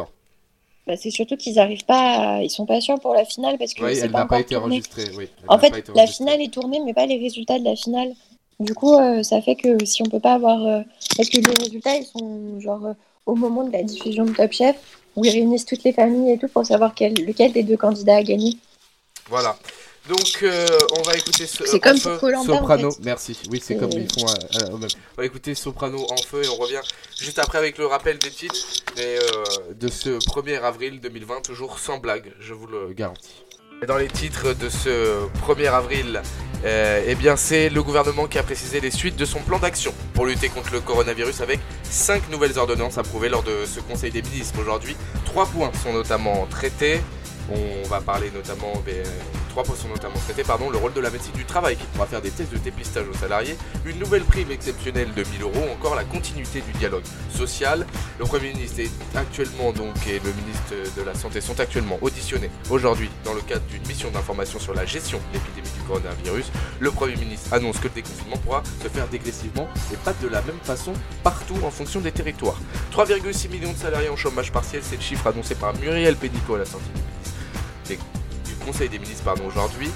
[0.88, 2.42] Bah, c'est surtout qu'ils n'arrivent pas, à...
[2.42, 5.06] ils sont pas sûrs pour la finale parce que oui, elle n'a pas été enregistrée.
[5.48, 8.14] en fait, la finale est tournée, mais pas les résultats de la finale.
[8.60, 10.82] Du coup, euh, ça fait que si on peut pas avoir, euh,
[11.18, 14.76] parce que les résultats, ils sont genre au moment de la diffusion de Top Chef,
[15.16, 17.14] où ils réunissent toutes les familles et tout pour savoir quel...
[17.14, 18.58] lequel des deux candidats a gagné.
[19.30, 19.56] Voilà.
[20.10, 20.66] Donc, euh,
[20.98, 22.90] on va écouter ce, C'est comme pour Colanta, Soprano.
[23.04, 23.38] Merci.
[23.52, 24.28] Oui, c'est comme ils font.
[24.28, 24.88] Euh, euh,
[25.18, 26.82] on va écouter Soprano en feu et on revient
[27.20, 28.56] juste après avec le rappel des titres
[28.98, 29.18] et,
[29.80, 33.44] de ce 1er avril 2020, toujours sans blague, je vous le garantis.
[33.88, 36.22] Dans les titres de ce 1er avril,
[36.66, 40.26] eh bien c'est le gouvernement qui a précisé les suites de son plan d'action pour
[40.26, 44.60] lutter contre le coronavirus avec 5 nouvelles ordonnances approuvées lors de ce Conseil des ministres.
[44.60, 47.02] Aujourd'hui, 3 points sont notamment traités.
[47.50, 49.04] On va parler notamment, ben,
[49.52, 52.06] trois points sont notamment traités, pardon, le rôle de la médecine du travail qui pourra
[52.06, 55.94] faire des tests de dépistage aux salariés, une nouvelle prime exceptionnelle de 1000 euros, encore
[55.94, 57.86] la continuité du dialogue social.
[58.18, 62.50] Le Premier ministre est actuellement donc et le ministre de la Santé sont actuellement auditionnés
[62.70, 66.46] aujourd'hui dans le cadre d'une mission d'information sur la gestion de l'épidémie du coronavirus.
[66.80, 70.42] Le Premier ministre annonce que le déconfinement pourra se faire dégressivement et pas de la
[70.44, 72.58] même façon partout en fonction des territoires.
[72.94, 76.60] 3,6 millions de salariés en chômage partiel, c'est le chiffre annoncé par Muriel Pénicaud à
[76.60, 77.98] la sortie du
[78.66, 79.90] Conseil des ministres pardon, aujourd'hui.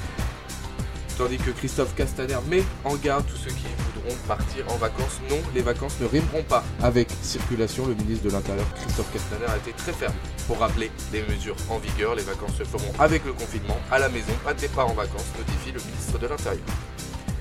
[1.17, 5.21] Tandis que Christophe Castaner met en garde tous ceux qui voudront partir en vacances.
[5.29, 7.85] Non, les vacances ne rimeront pas avec circulation.
[7.85, 10.13] Le ministre de l'Intérieur, Christophe Castaner, a été très ferme
[10.45, 12.15] pour rappeler les mesures en vigueur.
[12.15, 15.31] Les vacances se feront avec le confinement, à la maison, pas de départ en vacances,
[15.37, 16.65] notifie le ministre de l'Intérieur.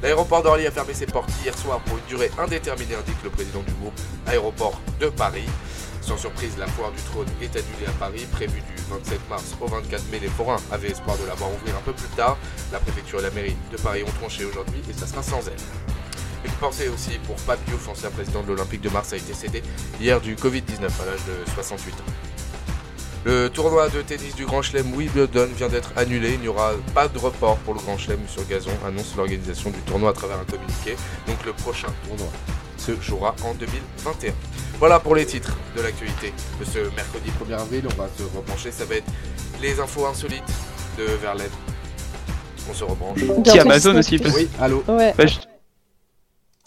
[0.03, 3.63] L'aéroport d'Orly a fermé ses portes hier soir pour une durée indéterminée, indique le président
[3.63, 5.47] du groupe Aéroport de Paris.
[6.07, 9.67] Sans surprise, la foire du trône est annulée à Paris, prévue du 27 mars au
[9.67, 10.19] 24 mai.
[10.21, 12.37] Les forains avaient espoir de la voir ouvrir un peu plus tard.
[12.73, 15.57] La préfecture et la mairie de Paris ont tranché aujourd'hui et ça sera sans elle.
[16.45, 19.63] Une pensée aussi pour Pat Diouf, ancien président de l'Olympique de Marseille, décédé
[19.99, 21.97] hier du Covid-19 à l'âge de 68 ans.
[23.25, 26.35] Le tournoi de tennis du Grand Chelem Wimbledon vient d'être annulé.
[26.35, 29.79] Il n'y aura pas de report pour le Grand Chelem sur gazon, annonce l'organisation du
[29.81, 30.97] tournoi à travers un communiqué.
[31.27, 32.29] Donc le prochain tournoi
[32.85, 34.33] se jouera en 2021.
[34.79, 37.85] Voilà pour les titres de l'actualité de ce mercredi 1er avril.
[37.87, 38.71] On va se repencher.
[38.71, 39.11] Ça va être
[39.63, 40.45] les infos insolites
[40.99, 41.51] de Verlaine.
[42.69, 43.21] On se rebranche.
[43.45, 44.21] Qui Amazon aussi.
[44.35, 44.85] Oui, allô.
[44.89, 45.15] Ouais.
[45.17, 45.37] Bah, je...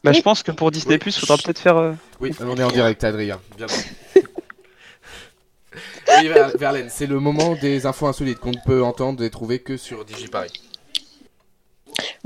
[0.04, 1.78] Bah, je pense que pour Disney Plus, il faudra peut-être faire.
[1.78, 3.40] Euh, oui, on est en direct, Adrien.
[3.58, 3.68] Bien
[6.20, 9.76] oui, Verlaine, c'est le moment des infos insolites qu'on ne peut entendre et trouver que
[9.76, 10.54] sur DigiParis.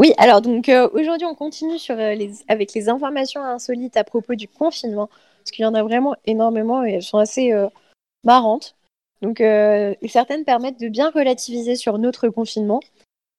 [0.02, 4.04] Oui, alors donc euh, aujourd'hui on continue sur, euh, les, avec les informations insolites à
[4.04, 5.06] propos du confinement,
[5.38, 7.68] parce qu'il y en a vraiment énormément et elles sont assez euh,
[8.24, 8.74] marrantes.
[9.22, 9.44] Donc
[10.10, 12.80] certaines permettent de bien relativiser sur notre confinement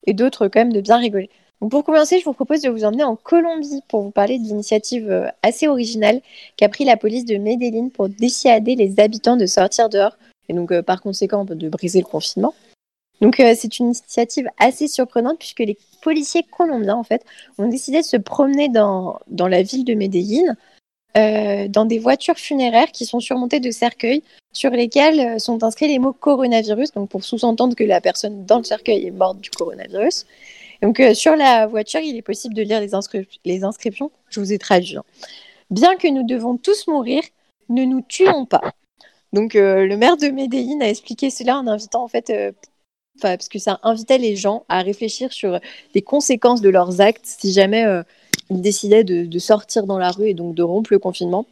[0.07, 1.31] et d'autres quand même de bien rigoler.
[1.61, 4.44] Donc pour commencer, je vous propose de vous emmener en Colombie pour vous parler de
[4.44, 6.20] l'initiative assez originale
[6.57, 10.16] qu'a pris la police de Medellín pour dissuader les habitants de sortir dehors
[10.48, 12.55] et donc par conséquent de briser le confinement.
[13.20, 17.24] Donc c'est une initiative assez surprenante puisque les policiers colombiens en fait
[17.58, 20.56] ont décidé de se promener dans, dans la ville de Medellín
[21.16, 25.88] euh, dans des voitures funéraires qui sont surmontées de cercueils sur lesquels euh, sont inscrits
[25.88, 29.50] les mots coronavirus, donc pour sous-entendre que la personne dans le cercueil est morte du
[29.50, 30.26] coronavirus.
[30.80, 34.10] Donc sur la voiture, il est possible de lire les, inscriptions.
[34.30, 34.96] Je vous ai traduit.
[34.96, 35.04] Hein.
[35.70, 37.22] Bien que nous devons tous mourir,
[37.68, 38.72] ne nous tuons pas.
[39.32, 42.32] Donc le maire de Medellín a expliqué cela en invitant en fait
[43.20, 45.59] parce que ça invitait les gens à réfléchir sur
[45.94, 48.03] les conséquences de leurs actes si jamais euh,
[48.51, 51.46] ils décidaient de, sortir dans la rue et donc de rompre le confinement.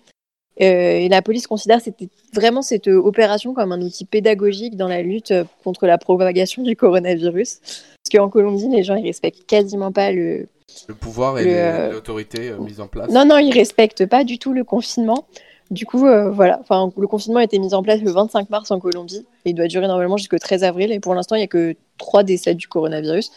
[0.60, 5.02] Euh, et la police considère c'était vraiment cette opération comme un outil pédagogique dans la
[5.02, 5.32] lutte
[5.64, 7.60] contre la propagation du coronavirus.
[7.60, 10.48] Parce qu'en Colombie, les gens ils respectent quasiment pas le,
[10.88, 13.10] le pouvoir et euh, l'autorité mise en place.
[13.10, 15.26] Non, non, ils respectent pas du tout le confinement.
[15.70, 16.58] Du coup, euh, voilà.
[16.60, 19.54] Enfin, le confinement a été mis en place le 25 mars en Colombie et il
[19.54, 20.90] doit durer normalement jusqu'au 13 avril.
[20.90, 23.30] Et pour l'instant, il n'y a que trois décès du coronavirus.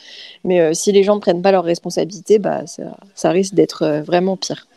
[0.43, 4.01] Mais euh, si les gens ne prennent pas leurs responsabilités, bah, ça, risque d'être euh,
[4.01, 4.67] vraiment pire.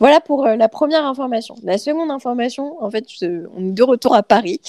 [0.00, 1.54] Voilà pour la première information.
[1.62, 4.60] La seconde information, en fait, on est de retour à Paris.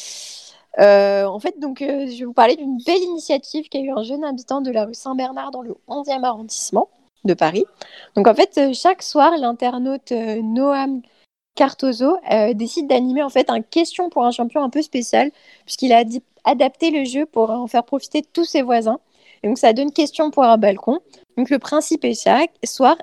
[0.80, 4.62] en fait, donc, je vais vous parler d'une belle initiative qu'a eu un jeune habitant
[4.62, 6.88] de la rue Saint-Bernard dans le 11e arrondissement
[7.26, 7.66] de Paris.
[8.16, 11.02] Donc, en fait, chaque soir, l'internaute Noam
[11.58, 15.32] Cartozo euh, décide d'animer en fait un question pour un champion un peu spécial,
[15.66, 16.04] puisqu'il a
[16.46, 19.00] adapté le jeu pour en faire profiter tous ses voisins.
[19.42, 21.00] Et donc ça donne question pour un balcon.
[21.36, 22.96] Donc le principe est chaque soir,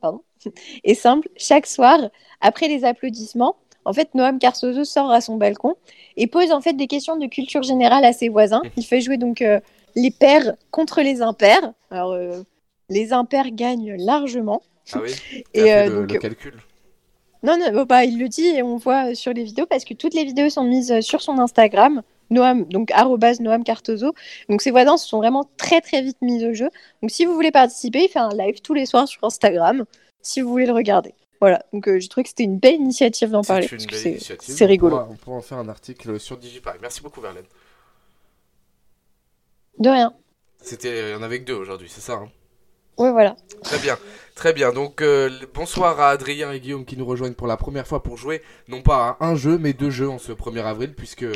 [0.00, 0.22] pardon,
[0.84, 1.28] est simple.
[1.36, 1.98] Chaque soir,
[2.40, 5.74] après les applaudissements, en fait Noam Cartozo sort à son balcon
[6.16, 8.62] et pose en fait des questions de culture générale à ses voisins.
[8.78, 9.60] Il fait jouer donc euh,
[9.94, 11.72] les pairs contre les impairs.
[11.90, 12.42] Alors euh,
[12.88, 14.62] les impairs gagnent largement.
[14.94, 15.44] Ah oui.
[15.52, 16.54] Et le, le calcul.
[17.42, 20.14] Non, non bah, il le dit et on voit sur les vidéos parce que toutes
[20.14, 22.90] les vidéos sont mises sur son Instagram, Noam, donc
[23.40, 24.12] Noam Cartozo.
[24.48, 26.68] Donc ses voisins se sont vraiment très très vite mis au jeu.
[27.02, 29.84] Donc si vous voulez participer, il fait un live tous les soirs sur Instagram
[30.20, 31.14] si vous voulez le regarder.
[31.40, 33.68] Voilà, donc euh, j'ai trouvé que c'était une belle initiative d'en parler.
[34.40, 34.98] C'est rigolo.
[35.08, 36.78] On pourra, en faire un article sur DigiParis.
[36.82, 37.44] Merci beaucoup, Verlaine.
[39.78, 40.12] De rien.
[40.60, 42.28] C'était, il y en avait que deux aujourd'hui, c'est ça hein?
[42.98, 43.36] Oui, voilà.
[43.62, 43.96] Très bien,
[44.38, 44.72] très bien.
[44.72, 48.16] Donc, euh, bonsoir à Adrien et Guillaume qui nous rejoignent pour la première fois pour
[48.16, 51.26] jouer, non pas à un jeu, mais deux jeux en ce 1er avril, puisque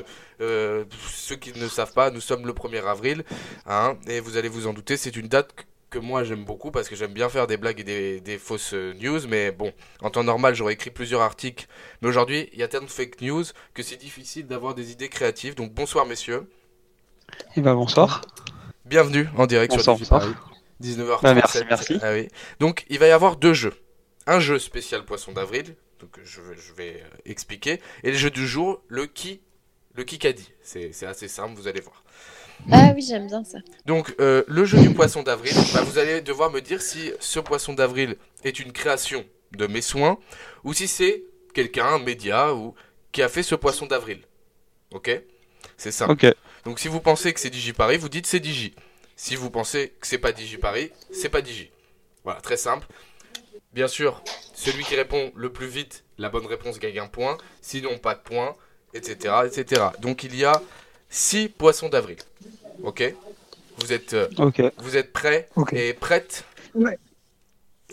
[0.41, 3.25] euh, ceux qui ne savent pas, nous sommes le 1er avril,
[3.67, 5.53] hein, et vous allez vous en douter, c'est une date
[5.91, 8.73] que moi j'aime beaucoup parce que j'aime bien faire des blagues et des, des, fausses
[8.73, 11.67] news, mais bon, en temps normal j'aurais écrit plusieurs articles,
[12.01, 15.11] mais aujourd'hui il y a tellement de fake news que c'est difficile d'avoir des idées
[15.11, 15.55] créatives.
[15.55, 16.49] Donc bonsoir messieurs.
[17.31, 18.23] Et eh ben bonsoir.
[18.87, 20.33] Bienvenue en direct sur Paris.
[20.83, 21.23] 19h37.
[21.23, 21.99] Bah, merci, merci.
[22.03, 22.29] Ah oui.
[22.61, 23.75] Donc il va y avoir deux jeux.
[24.27, 27.81] Un jeu spécial Poisson d'avril, donc je, je, vais euh, expliquer.
[28.05, 29.41] Et le jeu du jour, le qui,
[29.95, 30.53] le dit.
[30.63, 32.03] C'est assez simple, vous allez voir.
[32.71, 33.59] Ah oui, j'aime bien ça.
[33.87, 37.41] Donc euh, le jeu du Poisson d'avril, bah, vous allez devoir me dire si ce
[37.41, 40.19] Poisson d'avril est une création de mes soins
[40.65, 42.75] ou si c'est quelqu'un, un média ou
[43.11, 44.21] qui a fait ce Poisson d'avril.
[44.93, 45.11] Ok?
[45.77, 46.09] C'est ça.
[46.09, 46.27] Ok.
[46.65, 48.75] Donc si vous pensez que c'est DigiParis, vous dites c'est Digi.
[49.23, 51.71] Si vous pensez que c'est pas DigiParis, c'est pas Digi.
[52.25, 52.89] Voilà, très simple.
[53.73, 54.21] Bien sûr,
[54.53, 57.39] celui qui répond le plus vite, la bonne réponse gagne un point.
[57.61, 58.57] Sinon, pas de point,
[58.95, 59.81] etc., etc.
[60.01, 60.61] Donc il y a
[61.09, 62.17] 6 poissons d'avril.
[62.83, 63.15] Ok?
[63.79, 64.27] Vous êtes, euh,
[64.79, 66.45] vous êtes prêts et prêtes?
[66.75, 66.99] Ouais.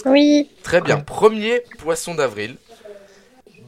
[0.07, 0.49] Oui.
[0.63, 0.99] Très bien.
[0.99, 2.57] Premier poisson d'avril.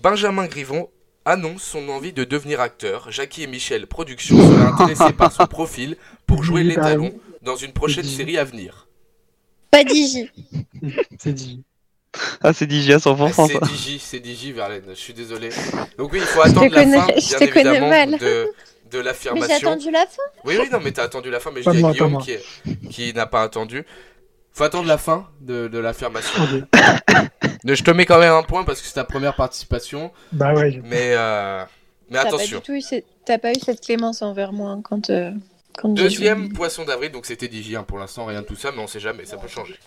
[0.01, 0.89] Benjamin Grivon
[1.25, 3.11] annonce son envie de devenir acteur.
[3.11, 5.95] Jackie et Michel Productions seraient intéressés par son profil
[6.25, 8.87] pour jouer les talons dans une prochaine série à venir.
[9.71, 10.29] Pas Digi.
[11.19, 11.63] c'est Digi.
[12.41, 13.33] Ah, c'est Digi à 100%.
[13.37, 14.83] Ah, c'est Digi, c'est Digi, Verlaine.
[14.89, 15.49] Je suis désolé.
[15.97, 18.51] Donc oui, il faut attendre la fin, bien évidemment, de,
[18.91, 19.47] de l'affirmation.
[19.47, 20.23] Mais j'ai attendu la fin.
[20.43, 22.37] Oui, oui, non, mais t'as attendu la fin, mais je dis à Guillaume qui,
[22.89, 23.85] qui n'a pas attendu.
[24.53, 26.43] Faut attendre la fin de, de l'affirmation.
[27.63, 30.11] je te mets quand même un point parce que c'est ta première participation.
[30.33, 30.81] Bah ouais.
[30.83, 31.63] Mais, euh,
[32.09, 32.61] mais attention.
[33.23, 35.31] T'as pas, eu cette clémence envers moi hein, quand, euh,
[35.77, 38.79] quand Deuxième poisson d'avril, donc c'était Digi hein, pour l'instant, rien de tout ça, mais
[38.79, 39.77] on sait jamais, ça peut changer.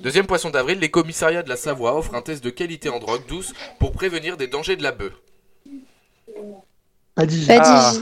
[0.00, 3.26] Deuxième poisson d'avril, les commissariats de la Savoie offrent un test de qualité en drogue
[3.26, 5.12] douce pour prévenir des dangers de la bœuf.
[7.14, 7.46] Pas Digi.
[7.46, 7.66] Pas Digi.
[7.66, 7.92] Ah.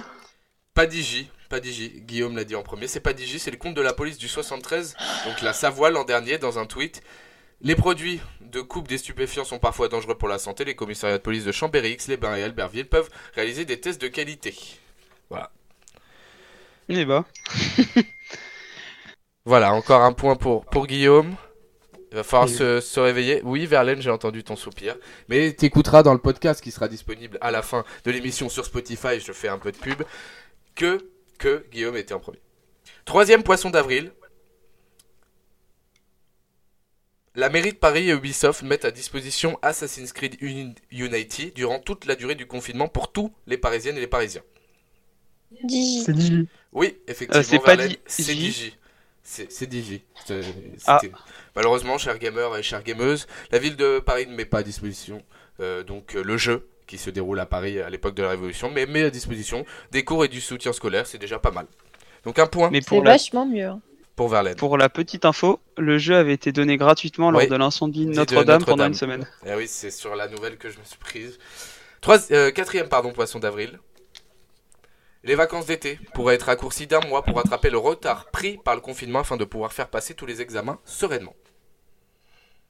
[0.75, 1.31] Pas Digi.
[1.49, 3.93] Pas Digi, Guillaume l'a dit en premier, c'est pas Digi, c'est le compte de la
[3.93, 7.03] police du 73, donc la Savoie l'an dernier, dans un tweet.
[7.61, 10.65] Les produits de coupe des stupéfiants sont parfois dangereux pour la santé.
[10.65, 14.57] Les commissariats de police de Chambéry, X-les-Bains et Albertville peuvent réaliser des tests de qualité.
[15.31, 15.53] Voilà.
[19.45, 21.35] Voilà, encore un point pour, pour Guillaume.
[22.13, 23.41] Il va falloir se, se, réveiller.
[23.43, 24.97] Oui, Verlaine, j'ai entendu ton soupir.
[25.29, 29.19] Mais t'écouteras dans le podcast qui sera disponible à la fin de l'émission sur Spotify.
[29.19, 30.03] Je fais un peu de pub.
[30.77, 32.41] Que que Guillaume était en premier.
[33.05, 34.13] Troisième poisson d'avril.
[37.35, 40.37] La mairie de Paris et Ubisoft mettent à disposition Assassin's Creed
[40.91, 44.43] Unity durant toute la durée du confinement pour tous les Parisiennes et les Parisiens.
[45.65, 46.03] Digi.
[46.05, 46.49] C'est Digi.
[46.73, 47.41] Oui, effectivement.
[47.41, 48.77] Euh, c'est pas C'est Digi.
[49.23, 50.03] C'est Digi.
[50.87, 51.01] Ah.
[51.55, 55.23] Malheureusement, chers gamers et chers gameuses, la ville de Paris ne met pas à disposition
[55.61, 58.71] euh, donc euh, le jeu qui se déroule à Paris à l'époque de la Révolution,
[58.71, 61.67] mais met à disposition des cours et du soutien scolaire, c'est déjà pas mal.
[62.25, 62.71] Donc un point.
[62.73, 63.67] C'est vachement mieux.
[63.67, 63.81] Hein.
[64.17, 64.57] Pour Verlaine.
[64.57, 68.63] Pour la petite info, le jeu avait été donné gratuitement lors de l'incendie de Notre-Dame
[68.63, 69.27] pendant une semaine.
[69.47, 71.39] Eh oui, c'est sur la nouvelle que je me suis prise.
[72.03, 72.19] Trois...
[72.31, 73.79] Euh, quatrième pardon, poisson d'avril.
[75.25, 78.81] Les vacances d'été pourraient être raccourcies d'un mois pour rattraper le retard pris par le
[78.81, 81.37] confinement afin de pouvoir faire passer tous les examens sereinement.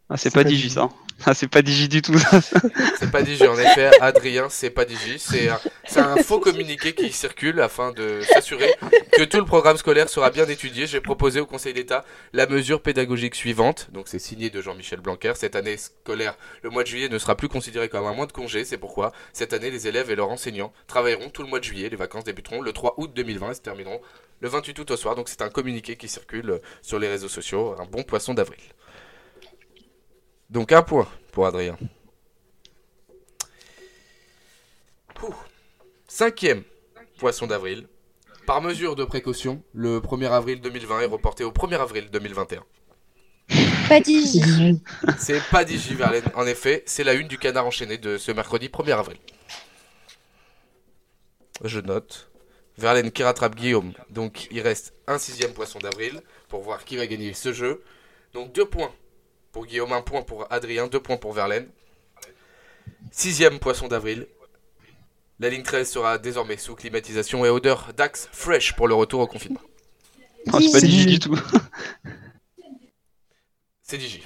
[0.09, 0.89] Ah, c'est pas Digi ça.
[1.25, 2.19] Ah, c'est pas Digi du tout.
[2.99, 5.21] c'est pas Digi en effet, Adrien, c'est pas Digi.
[5.21, 5.61] C'est un,
[5.97, 8.75] un, faux communiqué qui circule afin de s'assurer
[9.13, 10.89] que tout le programme scolaire sera bien étudié.
[10.89, 13.89] J'ai proposé au Conseil d'État la mesure pédagogique suivante.
[13.93, 15.35] Donc c'est signé de Jean-Michel Blanquer.
[15.37, 18.33] Cette année scolaire, le mois de juillet ne sera plus considéré comme un mois de
[18.33, 18.65] congé.
[18.65, 21.89] C'est pourquoi cette année, les élèves et leurs enseignants travailleront tout le mois de juillet.
[21.89, 24.01] Les vacances débuteront le 3 août 2020 et se termineront
[24.41, 25.15] le 28 août au soir.
[25.15, 27.77] Donc c'est un communiqué qui circule sur les réseaux sociaux.
[27.79, 28.59] Un bon poisson d'avril.
[30.53, 31.79] Donc un point pour Adrien.
[36.07, 36.63] Cinquième
[37.17, 37.89] poisson d'avril.
[38.47, 42.65] Par mesure de précaution, le 1er avril 2020 est reporté au 1er avril 2021.
[43.89, 44.79] Pas Digi.
[45.19, 46.31] C'est pas Digi, Verlaine.
[46.35, 49.19] En effet, c'est la une du canard enchaîné de ce mercredi 1er avril.
[51.65, 52.31] Je note.
[52.77, 53.95] Verlaine qui rattrape Guillaume.
[54.11, 57.83] Donc il reste un sixième poisson d'avril pour voir qui va gagner ce jeu.
[58.35, 58.93] Donc deux points
[59.53, 61.69] pour Guillaume, un point pour Adrien, deux points pour Verlaine.
[63.11, 64.27] Sixième poisson d'avril.
[65.39, 69.27] La ligne 13 sera désormais sous climatisation et odeur d'axe fresh pour le retour au
[69.27, 69.61] confinement.
[70.53, 71.39] Oh, c'est pas Digi du tout.
[73.83, 74.23] C'est Digi.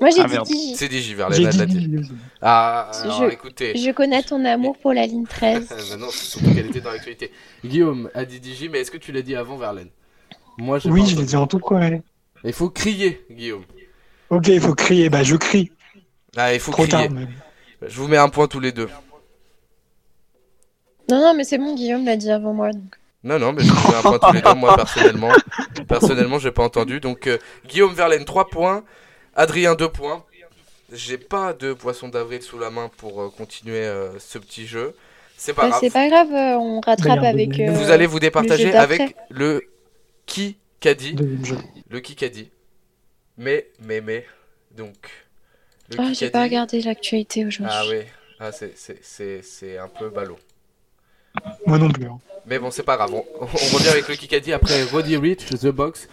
[0.00, 0.76] Moi j'ai ah, dit Digi.
[0.76, 2.04] C'est Digi, Verlaine.
[2.40, 3.76] Ah, alors, je, écoutez.
[3.76, 5.96] Je connais ton amour pour la ligne 13.
[6.00, 7.30] non, c'est surtout qu'elle était dans l'actualité.
[7.64, 9.90] Guillaume a dit Digi, mais est-ce que tu l'as dit avant Verlaine?
[10.58, 12.02] Moi, Oui, je l'ai dit en tout premier.
[12.42, 13.64] Il faut crier, Guillaume.
[14.32, 15.10] Ok, il faut crier.
[15.10, 15.70] Bah, je crie.
[16.38, 17.10] Ah, il faut crier.
[17.82, 18.88] Je vous mets un point tous les deux.
[21.10, 22.72] Non, non, mais c'est bon, Guillaume l'a dit avant moi.
[22.72, 22.96] Donc.
[23.22, 25.32] Non, non, mais je vous mets un point tous les deux, moi, personnellement.
[25.86, 26.98] Personnellement, j'ai pas entendu.
[26.98, 28.84] Donc, euh, Guillaume Verlaine, 3 points.
[29.34, 30.24] Adrien, 2 points.
[30.90, 34.94] J'ai pas de poisson d'avril sous la main pour euh, continuer euh, ce petit jeu.
[35.36, 35.80] C'est pas bah, grave.
[35.82, 37.60] C'est pas grave, on rattrape avec.
[37.60, 39.62] vous allez vous départager avec le
[40.24, 41.16] qui qu'a dit.
[41.90, 42.48] Le qui qu'a dit.
[43.38, 44.26] Mais, mais, mais,
[44.70, 45.10] donc.
[45.98, 47.76] Ah, j'ai pas regardé l'actualité aujourd'hui.
[47.76, 48.04] Ah oui,
[48.40, 50.38] ah, c'est un peu ballot.
[51.66, 52.06] Moi non plus.
[52.06, 52.18] Hein.
[52.46, 53.12] Mais bon, c'est pas grave.
[53.14, 56.08] On, revient avec le Kikadi après Roddy Rich, The Box.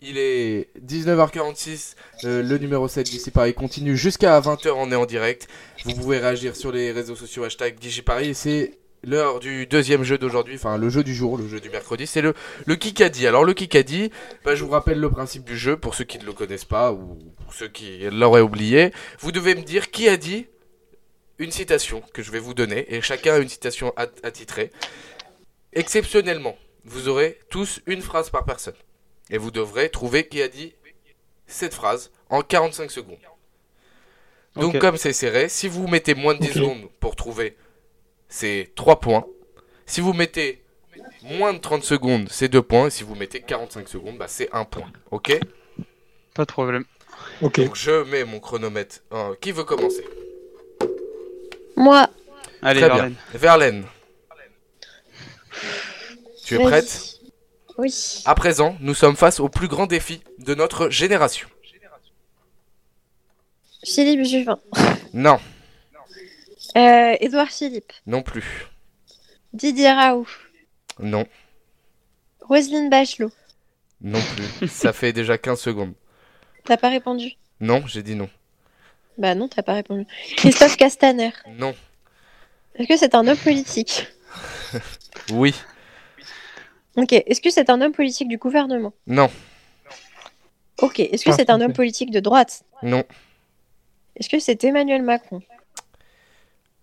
[0.00, 5.06] Il est 19h46, euh, le numéro 7 d'ici Paris continue jusqu'à 20h, on est en
[5.06, 5.46] direct.
[5.84, 8.34] Vous pouvez réagir sur les réseaux sociaux hashtag DigiParis.
[8.34, 8.72] C'est
[9.04, 12.20] l'heure du deuxième jeu d'aujourd'hui, enfin le jeu du jour, le jeu du mercredi, c'est
[12.20, 12.34] le,
[12.66, 13.26] le Kikadi.
[13.26, 14.10] Alors le Kikadi,
[14.44, 16.92] bah, je vous rappelle le principe du jeu pour ceux qui ne le connaissent pas
[16.92, 18.92] ou pour ceux qui l'auraient oublié.
[19.20, 20.46] Vous devez me dire qui a dit
[21.38, 23.92] une citation que je vais vous donner et chacun a une citation
[24.22, 24.70] attitrée.
[25.72, 28.74] Exceptionnellement, vous aurez tous une phrase par personne
[29.30, 30.74] et vous devrez trouver qui a dit
[31.46, 33.18] cette phrase en 45 secondes.
[34.54, 37.56] Donc comme c'est serré, si vous mettez moins de 10 secondes pour trouver,
[38.32, 39.26] c'est 3 points.
[39.84, 40.62] Si vous mettez
[41.22, 42.86] moins de 30 secondes, c'est 2 points.
[42.86, 44.90] Et si vous mettez 45 secondes, bah, c'est 1 point.
[45.10, 45.38] Ok?
[46.34, 46.84] Pas de problème.
[47.42, 47.60] Ok.
[47.60, 49.00] Donc je mets mon chronomètre.
[49.12, 50.04] Euh, qui veut commencer?
[51.76, 52.08] Moi.
[52.62, 53.14] Allez, Verlaine.
[53.34, 53.84] Verlaine.
[56.44, 57.18] Tu es prête?
[57.76, 58.22] Oui.
[58.24, 61.48] À présent, nous sommes face au plus grand défi de notre génération.
[63.84, 64.58] Philippe Juvin.
[65.12, 65.38] Non.
[66.76, 67.92] Euh, Édouard Philippe.
[68.06, 68.66] Non plus.
[69.52, 70.26] Didier Raoult.
[70.98, 71.26] Non.
[72.40, 73.30] Roselyne Bachelot.
[74.00, 74.20] Non
[74.58, 74.68] plus.
[74.68, 75.94] Ça fait déjà 15 secondes.
[76.64, 77.32] T'as pas répondu?
[77.60, 78.28] Non, j'ai dit non.
[79.18, 80.06] Bah non, t'as pas répondu.
[80.36, 81.32] Christophe Castaner.
[81.58, 81.74] Non.
[82.74, 84.06] Est-ce que c'est un homme politique?
[85.30, 85.54] Oui.
[86.96, 87.12] Ok.
[87.12, 88.92] Est-ce que c'est un homme politique du gouvernement?
[89.06, 89.30] Non.
[90.80, 91.00] Ok.
[91.00, 92.64] Est-ce que c'est un homme politique de droite?
[92.82, 93.04] Non.
[94.16, 95.42] Est-ce que c'est Emmanuel Macron?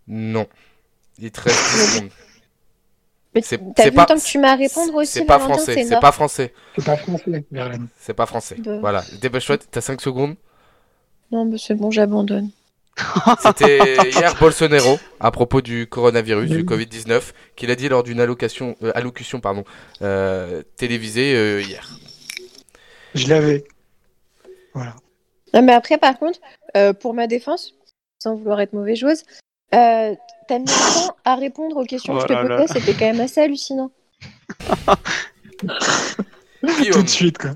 [0.09, 0.47] Non.
[1.19, 2.09] Il te reste 10 secondes.
[3.75, 6.11] T'as vu le temps que tu m'as à répondre aussi C'est pas français, c'est pas
[6.11, 6.53] français.
[6.75, 7.87] C'est pas français, Verlaine.
[7.99, 8.57] C'est pas français.
[8.81, 10.35] Voilà, dépêche-toi, t'as 5 secondes.
[11.31, 12.49] Non, mais c'est bon, j'abandonne.
[13.39, 13.77] C'était
[14.09, 18.91] hier Bolsonaro, à propos du coronavirus, du Covid-19, qu'il a dit lors d'une allocation, euh,
[18.95, 19.63] allocution pardon,
[20.01, 21.87] euh, télévisée euh, hier.
[23.13, 23.63] Je l'avais.
[24.73, 24.95] Voilà.
[25.53, 26.39] Non, mais après, par contre,
[26.99, 27.73] pour ma défense,
[28.19, 29.23] sans vouloir être mauvaise joueuse,
[29.71, 33.21] t'as mis un temps à répondre aux questions que je te posais, c'était quand même
[33.21, 33.91] assez hallucinant.
[36.91, 37.51] Tout de suite, quoi.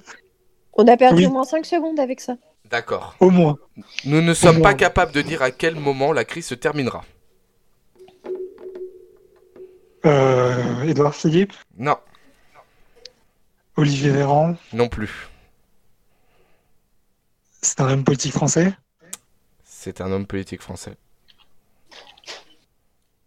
[0.74, 2.36] On a perdu au moins 5 secondes avec ça.
[2.70, 3.16] D'accord.
[3.20, 3.58] Au moins.
[4.06, 7.04] Nous ne sommes pas capables de dire à quel moment la crise se terminera.
[10.06, 11.98] Euh, Édouard Philippe Non.
[13.78, 15.30] Olivier Véran Non plus.
[17.62, 18.74] C'est un homme politique français?
[19.64, 20.96] C'est un homme politique français.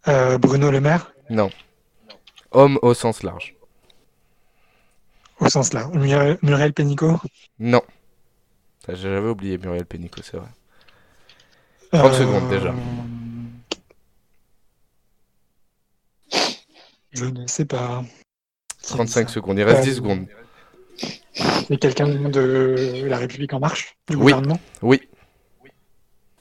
[0.08, 1.50] Euh, Bruno Le Maire Non.
[2.52, 3.56] Homme au sens large.
[5.40, 5.92] Au sens large.
[6.42, 7.18] Muriel Pénicaud
[7.58, 7.82] Non.
[8.88, 10.48] J'avais oublié Muriel Pénicaud, c'est vrai.
[11.92, 12.74] 30 euh, secondes déjà.
[17.10, 18.04] Je ne sais pas.
[18.82, 20.26] 35 secondes, il reste 10 euh, secondes.
[21.68, 25.00] C'est quelqu'un de La République En Marche Du gouvernement Oui.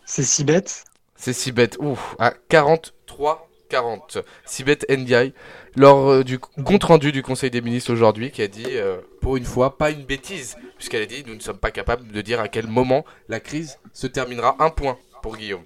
[0.06, 0.86] C'est si bête
[1.16, 1.78] C'est si bête.
[1.80, 4.20] Ouf, à 43 40.
[4.46, 5.34] Sibeth Ndiaye,
[5.76, 9.38] lors euh, du compte rendu du Conseil des ministres aujourd'hui, qui a dit, euh, pour
[9.38, 12.40] une fois, pas une bêtise, puisqu'elle a dit nous ne sommes pas capables de dire
[12.40, 14.56] à quel moment la crise se terminera.
[14.60, 15.64] Un point pour Guillaume.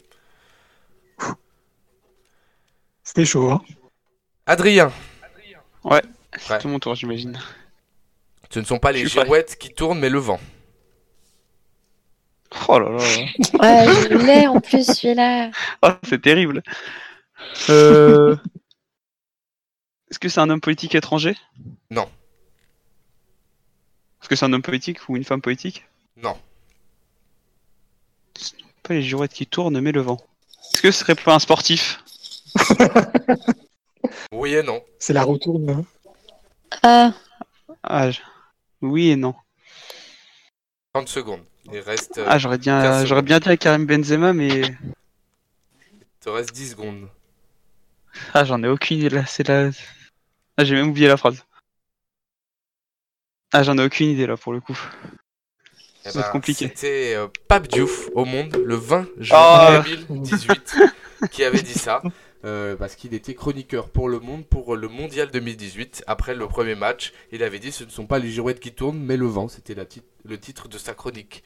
[3.04, 3.62] C'était chaud, hein
[4.46, 4.92] Adrien.
[5.84, 6.02] Ouais,
[6.38, 7.40] c'est tout mon tour, j'imagine.
[8.50, 10.40] Ce ne sont pas les girouettes qui tournent, mais le vent.
[12.68, 12.98] Oh là là.
[12.98, 15.52] ouais, je l'ai en plus, celui-là.
[15.84, 16.64] Oh, c'est terrible.
[17.70, 18.36] Euh...
[20.10, 21.36] Est-ce que c'est un homme politique étranger?
[21.92, 22.10] Non.
[24.22, 25.86] Est-ce que c'est un homme politique ou une femme politique?
[26.18, 26.38] Non.
[28.84, 30.20] Pas les girouettes qui tournent, mais le vent.
[30.74, 32.04] Est-ce que ce serait pas un sportif?
[34.32, 34.82] Oui et non.
[35.00, 35.70] C'est la retourne.
[35.70, 35.86] Hein.
[36.84, 37.14] Ah.
[37.84, 38.10] ah
[38.82, 39.36] oui et non.
[40.94, 41.44] 30 secondes.
[41.72, 42.22] Il reste.
[42.26, 44.62] Ah, j'aurais bien, j'aurais bien dit à Karim Benzema, mais.
[44.62, 47.10] Il te reste 10 secondes.
[48.34, 49.70] Ah, j'en ai aucune idée là, c'est là.
[50.58, 51.44] Ah, j'ai même oublié la phrase.
[53.52, 54.78] Ah, j'en ai aucune idée là pour le coup.
[56.06, 56.68] Eh c'est ben, compliqué.
[56.68, 60.78] C'était euh, Pape Diouf au monde le 20 juin 2018
[61.32, 62.02] qui avait dit ça.
[62.46, 66.06] Euh, parce qu'il était chroniqueur pour le monde pour le mondial 2018.
[66.08, 69.00] Après le premier match, il avait dit ce ne sont pas les girouettes qui tournent,
[69.00, 69.50] mais le vent.
[69.50, 69.76] C'était
[70.24, 71.44] le titre de sa chronique.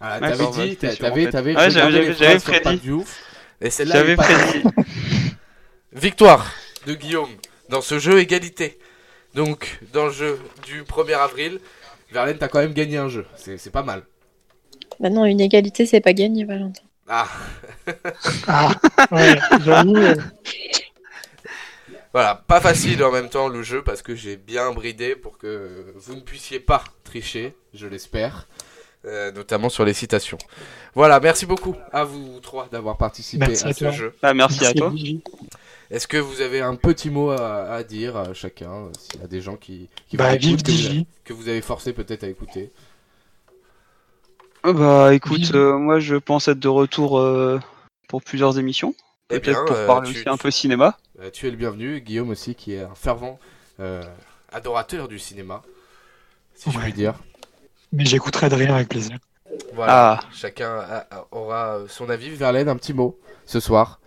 [0.00, 2.90] Ah, t'avais dit, t'avais, t'avais, ouais, j'avais prédit.
[3.60, 4.62] Et celle-là, j'avais prédit.
[5.92, 6.52] Victoire
[6.86, 7.30] de Guillaume
[7.70, 8.78] dans ce jeu égalité.
[9.34, 11.60] Donc, dans le jeu du 1er avril,
[12.12, 13.26] Verlaine, t'as quand même gagné un jeu.
[13.36, 14.02] C'est pas mal.
[15.00, 16.82] Bah non, une égalité, c'est pas gagné, Valentin.
[17.08, 17.28] Ah,
[18.48, 18.70] ah
[19.12, 19.38] ouais,
[22.12, 25.94] Voilà, pas facile en même temps le jeu parce que j'ai bien bridé pour que
[25.96, 28.46] vous ne puissiez pas tricher, je l'espère.
[29.04, 30.38] Euh, notamment sur les citations.
[30.94, 34.12] Voilà, merci beaucoup à vous trois d'avoir participé à, ce jeu.
[34.22, 34.92] Ah, merci, à toi.
[35.90, 39.26] Est-ce que vous avez un petit mot à, dire à chacun, euh, s'il y a
[39.26, 40.56] des gens qui, bah, vous
[41.24, 42.70] que, vous avez, forcé peut-être à écouter
[44.62, 47.22] ah Bah écoute, euh, moi je pense être de retour
[48.06, 48.94] pour plusieurs émissions.
[49.30, 50.98] Eh peut-être pour parler aussi un peu cinéma.
[51.32, 53.38] tu es le bienvenu, Guillaume aussi qui est un fervent
[54.52, 55.62] adorateur du cinéma,
[56.54, 57.14] si je puis dire.
[57.92, 59.16] Mais j'écouterai de rien avec plaisir.
[59.72, 60.28] Voilà, ah.
[60.34, 60.84] chacun
[61.30, 62.28] aura son avis.
[62.28, 63.97] Verlaine, un petit mot ce soir.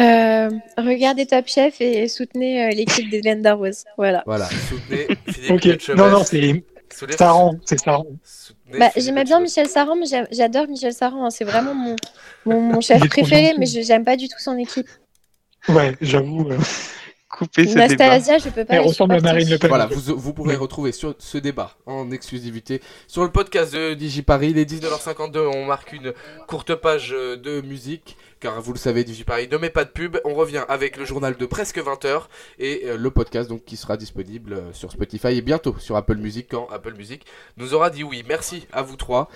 [0.00, 3.20] Euh, regardez Top Chef et soutenez euh, l'équipe des
[3.50, 3.84] Rose.
[3.96, 4.22] Voilà.
[4.26, 6.64] Voilà, soutenez Philippe Non, non, c'est
[7.16, 7.54] Saran.
[7.64, 8.06] C'est Saran.
[8.78, 11.26] Bah, J'aimais bien Michel Saran, mais j'adore Michel Saran.
[11.26, 11.30] Hein.
[11.30, 11.96] C'est vraiment mon,
[12.46, 14.88] mon, chef préféré, mais j'aime pas du tout son équipe.
[15.68, 16.50] Ouais, j'avoue.
[16.50, 16.58] Euh...
[17.32, 18.18] Couper ce débat.
[18.38, 18.74] je peux pas.
[18.74, 19.68] Elle ressemble à Marine Le Pen.
[19.68, 24.50] Voilà, vous, vous pourrez retrouver sur ce débat en exclusivité sur le podcast de DigiParis.
[24.50, 26.12] Il est 19h52, on marque une
[26.46, 30.18] courte page de musique car vous le savez, DigiParis ne met pas de pub.
[30.24, 32.24] On revient avec le journal de presque 20h
[32.58, 36.16] et euh, le podcast donc qui sera disponible euh, sur Spotify et bientôt sur Apple
[36.16, 37.24] Music quand Apple Music
[37.56, 38.24] nous aura dit oui.
[38.28, 39.28] Merci à vous trois.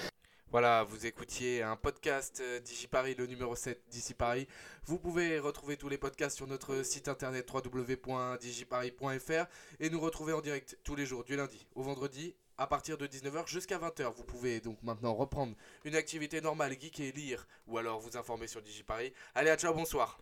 [0.53, 4.47] Voilà, vous écoutiez un podcast euh, DigiParis, le numéro 7 d'ici Paris.
[4.85, 9.47] Vous pouvez retrouver tous les podcasts sur notre site internet www.digiparis.fr
[9.81, 13.09] et nous retrouver en direct tous les jours du lundi au vendredi à partir de
[13.09, 14.15] 19h jusqu'à 20h.
[14.15, 18.47] Vous pouvez donc maintenant reprendre une activité normale, geek et lire, ou alors vous informer
[18.47, 19.13] sur DigiParis.
[19.35, 20.15] Allez, à ciao, bonsoir.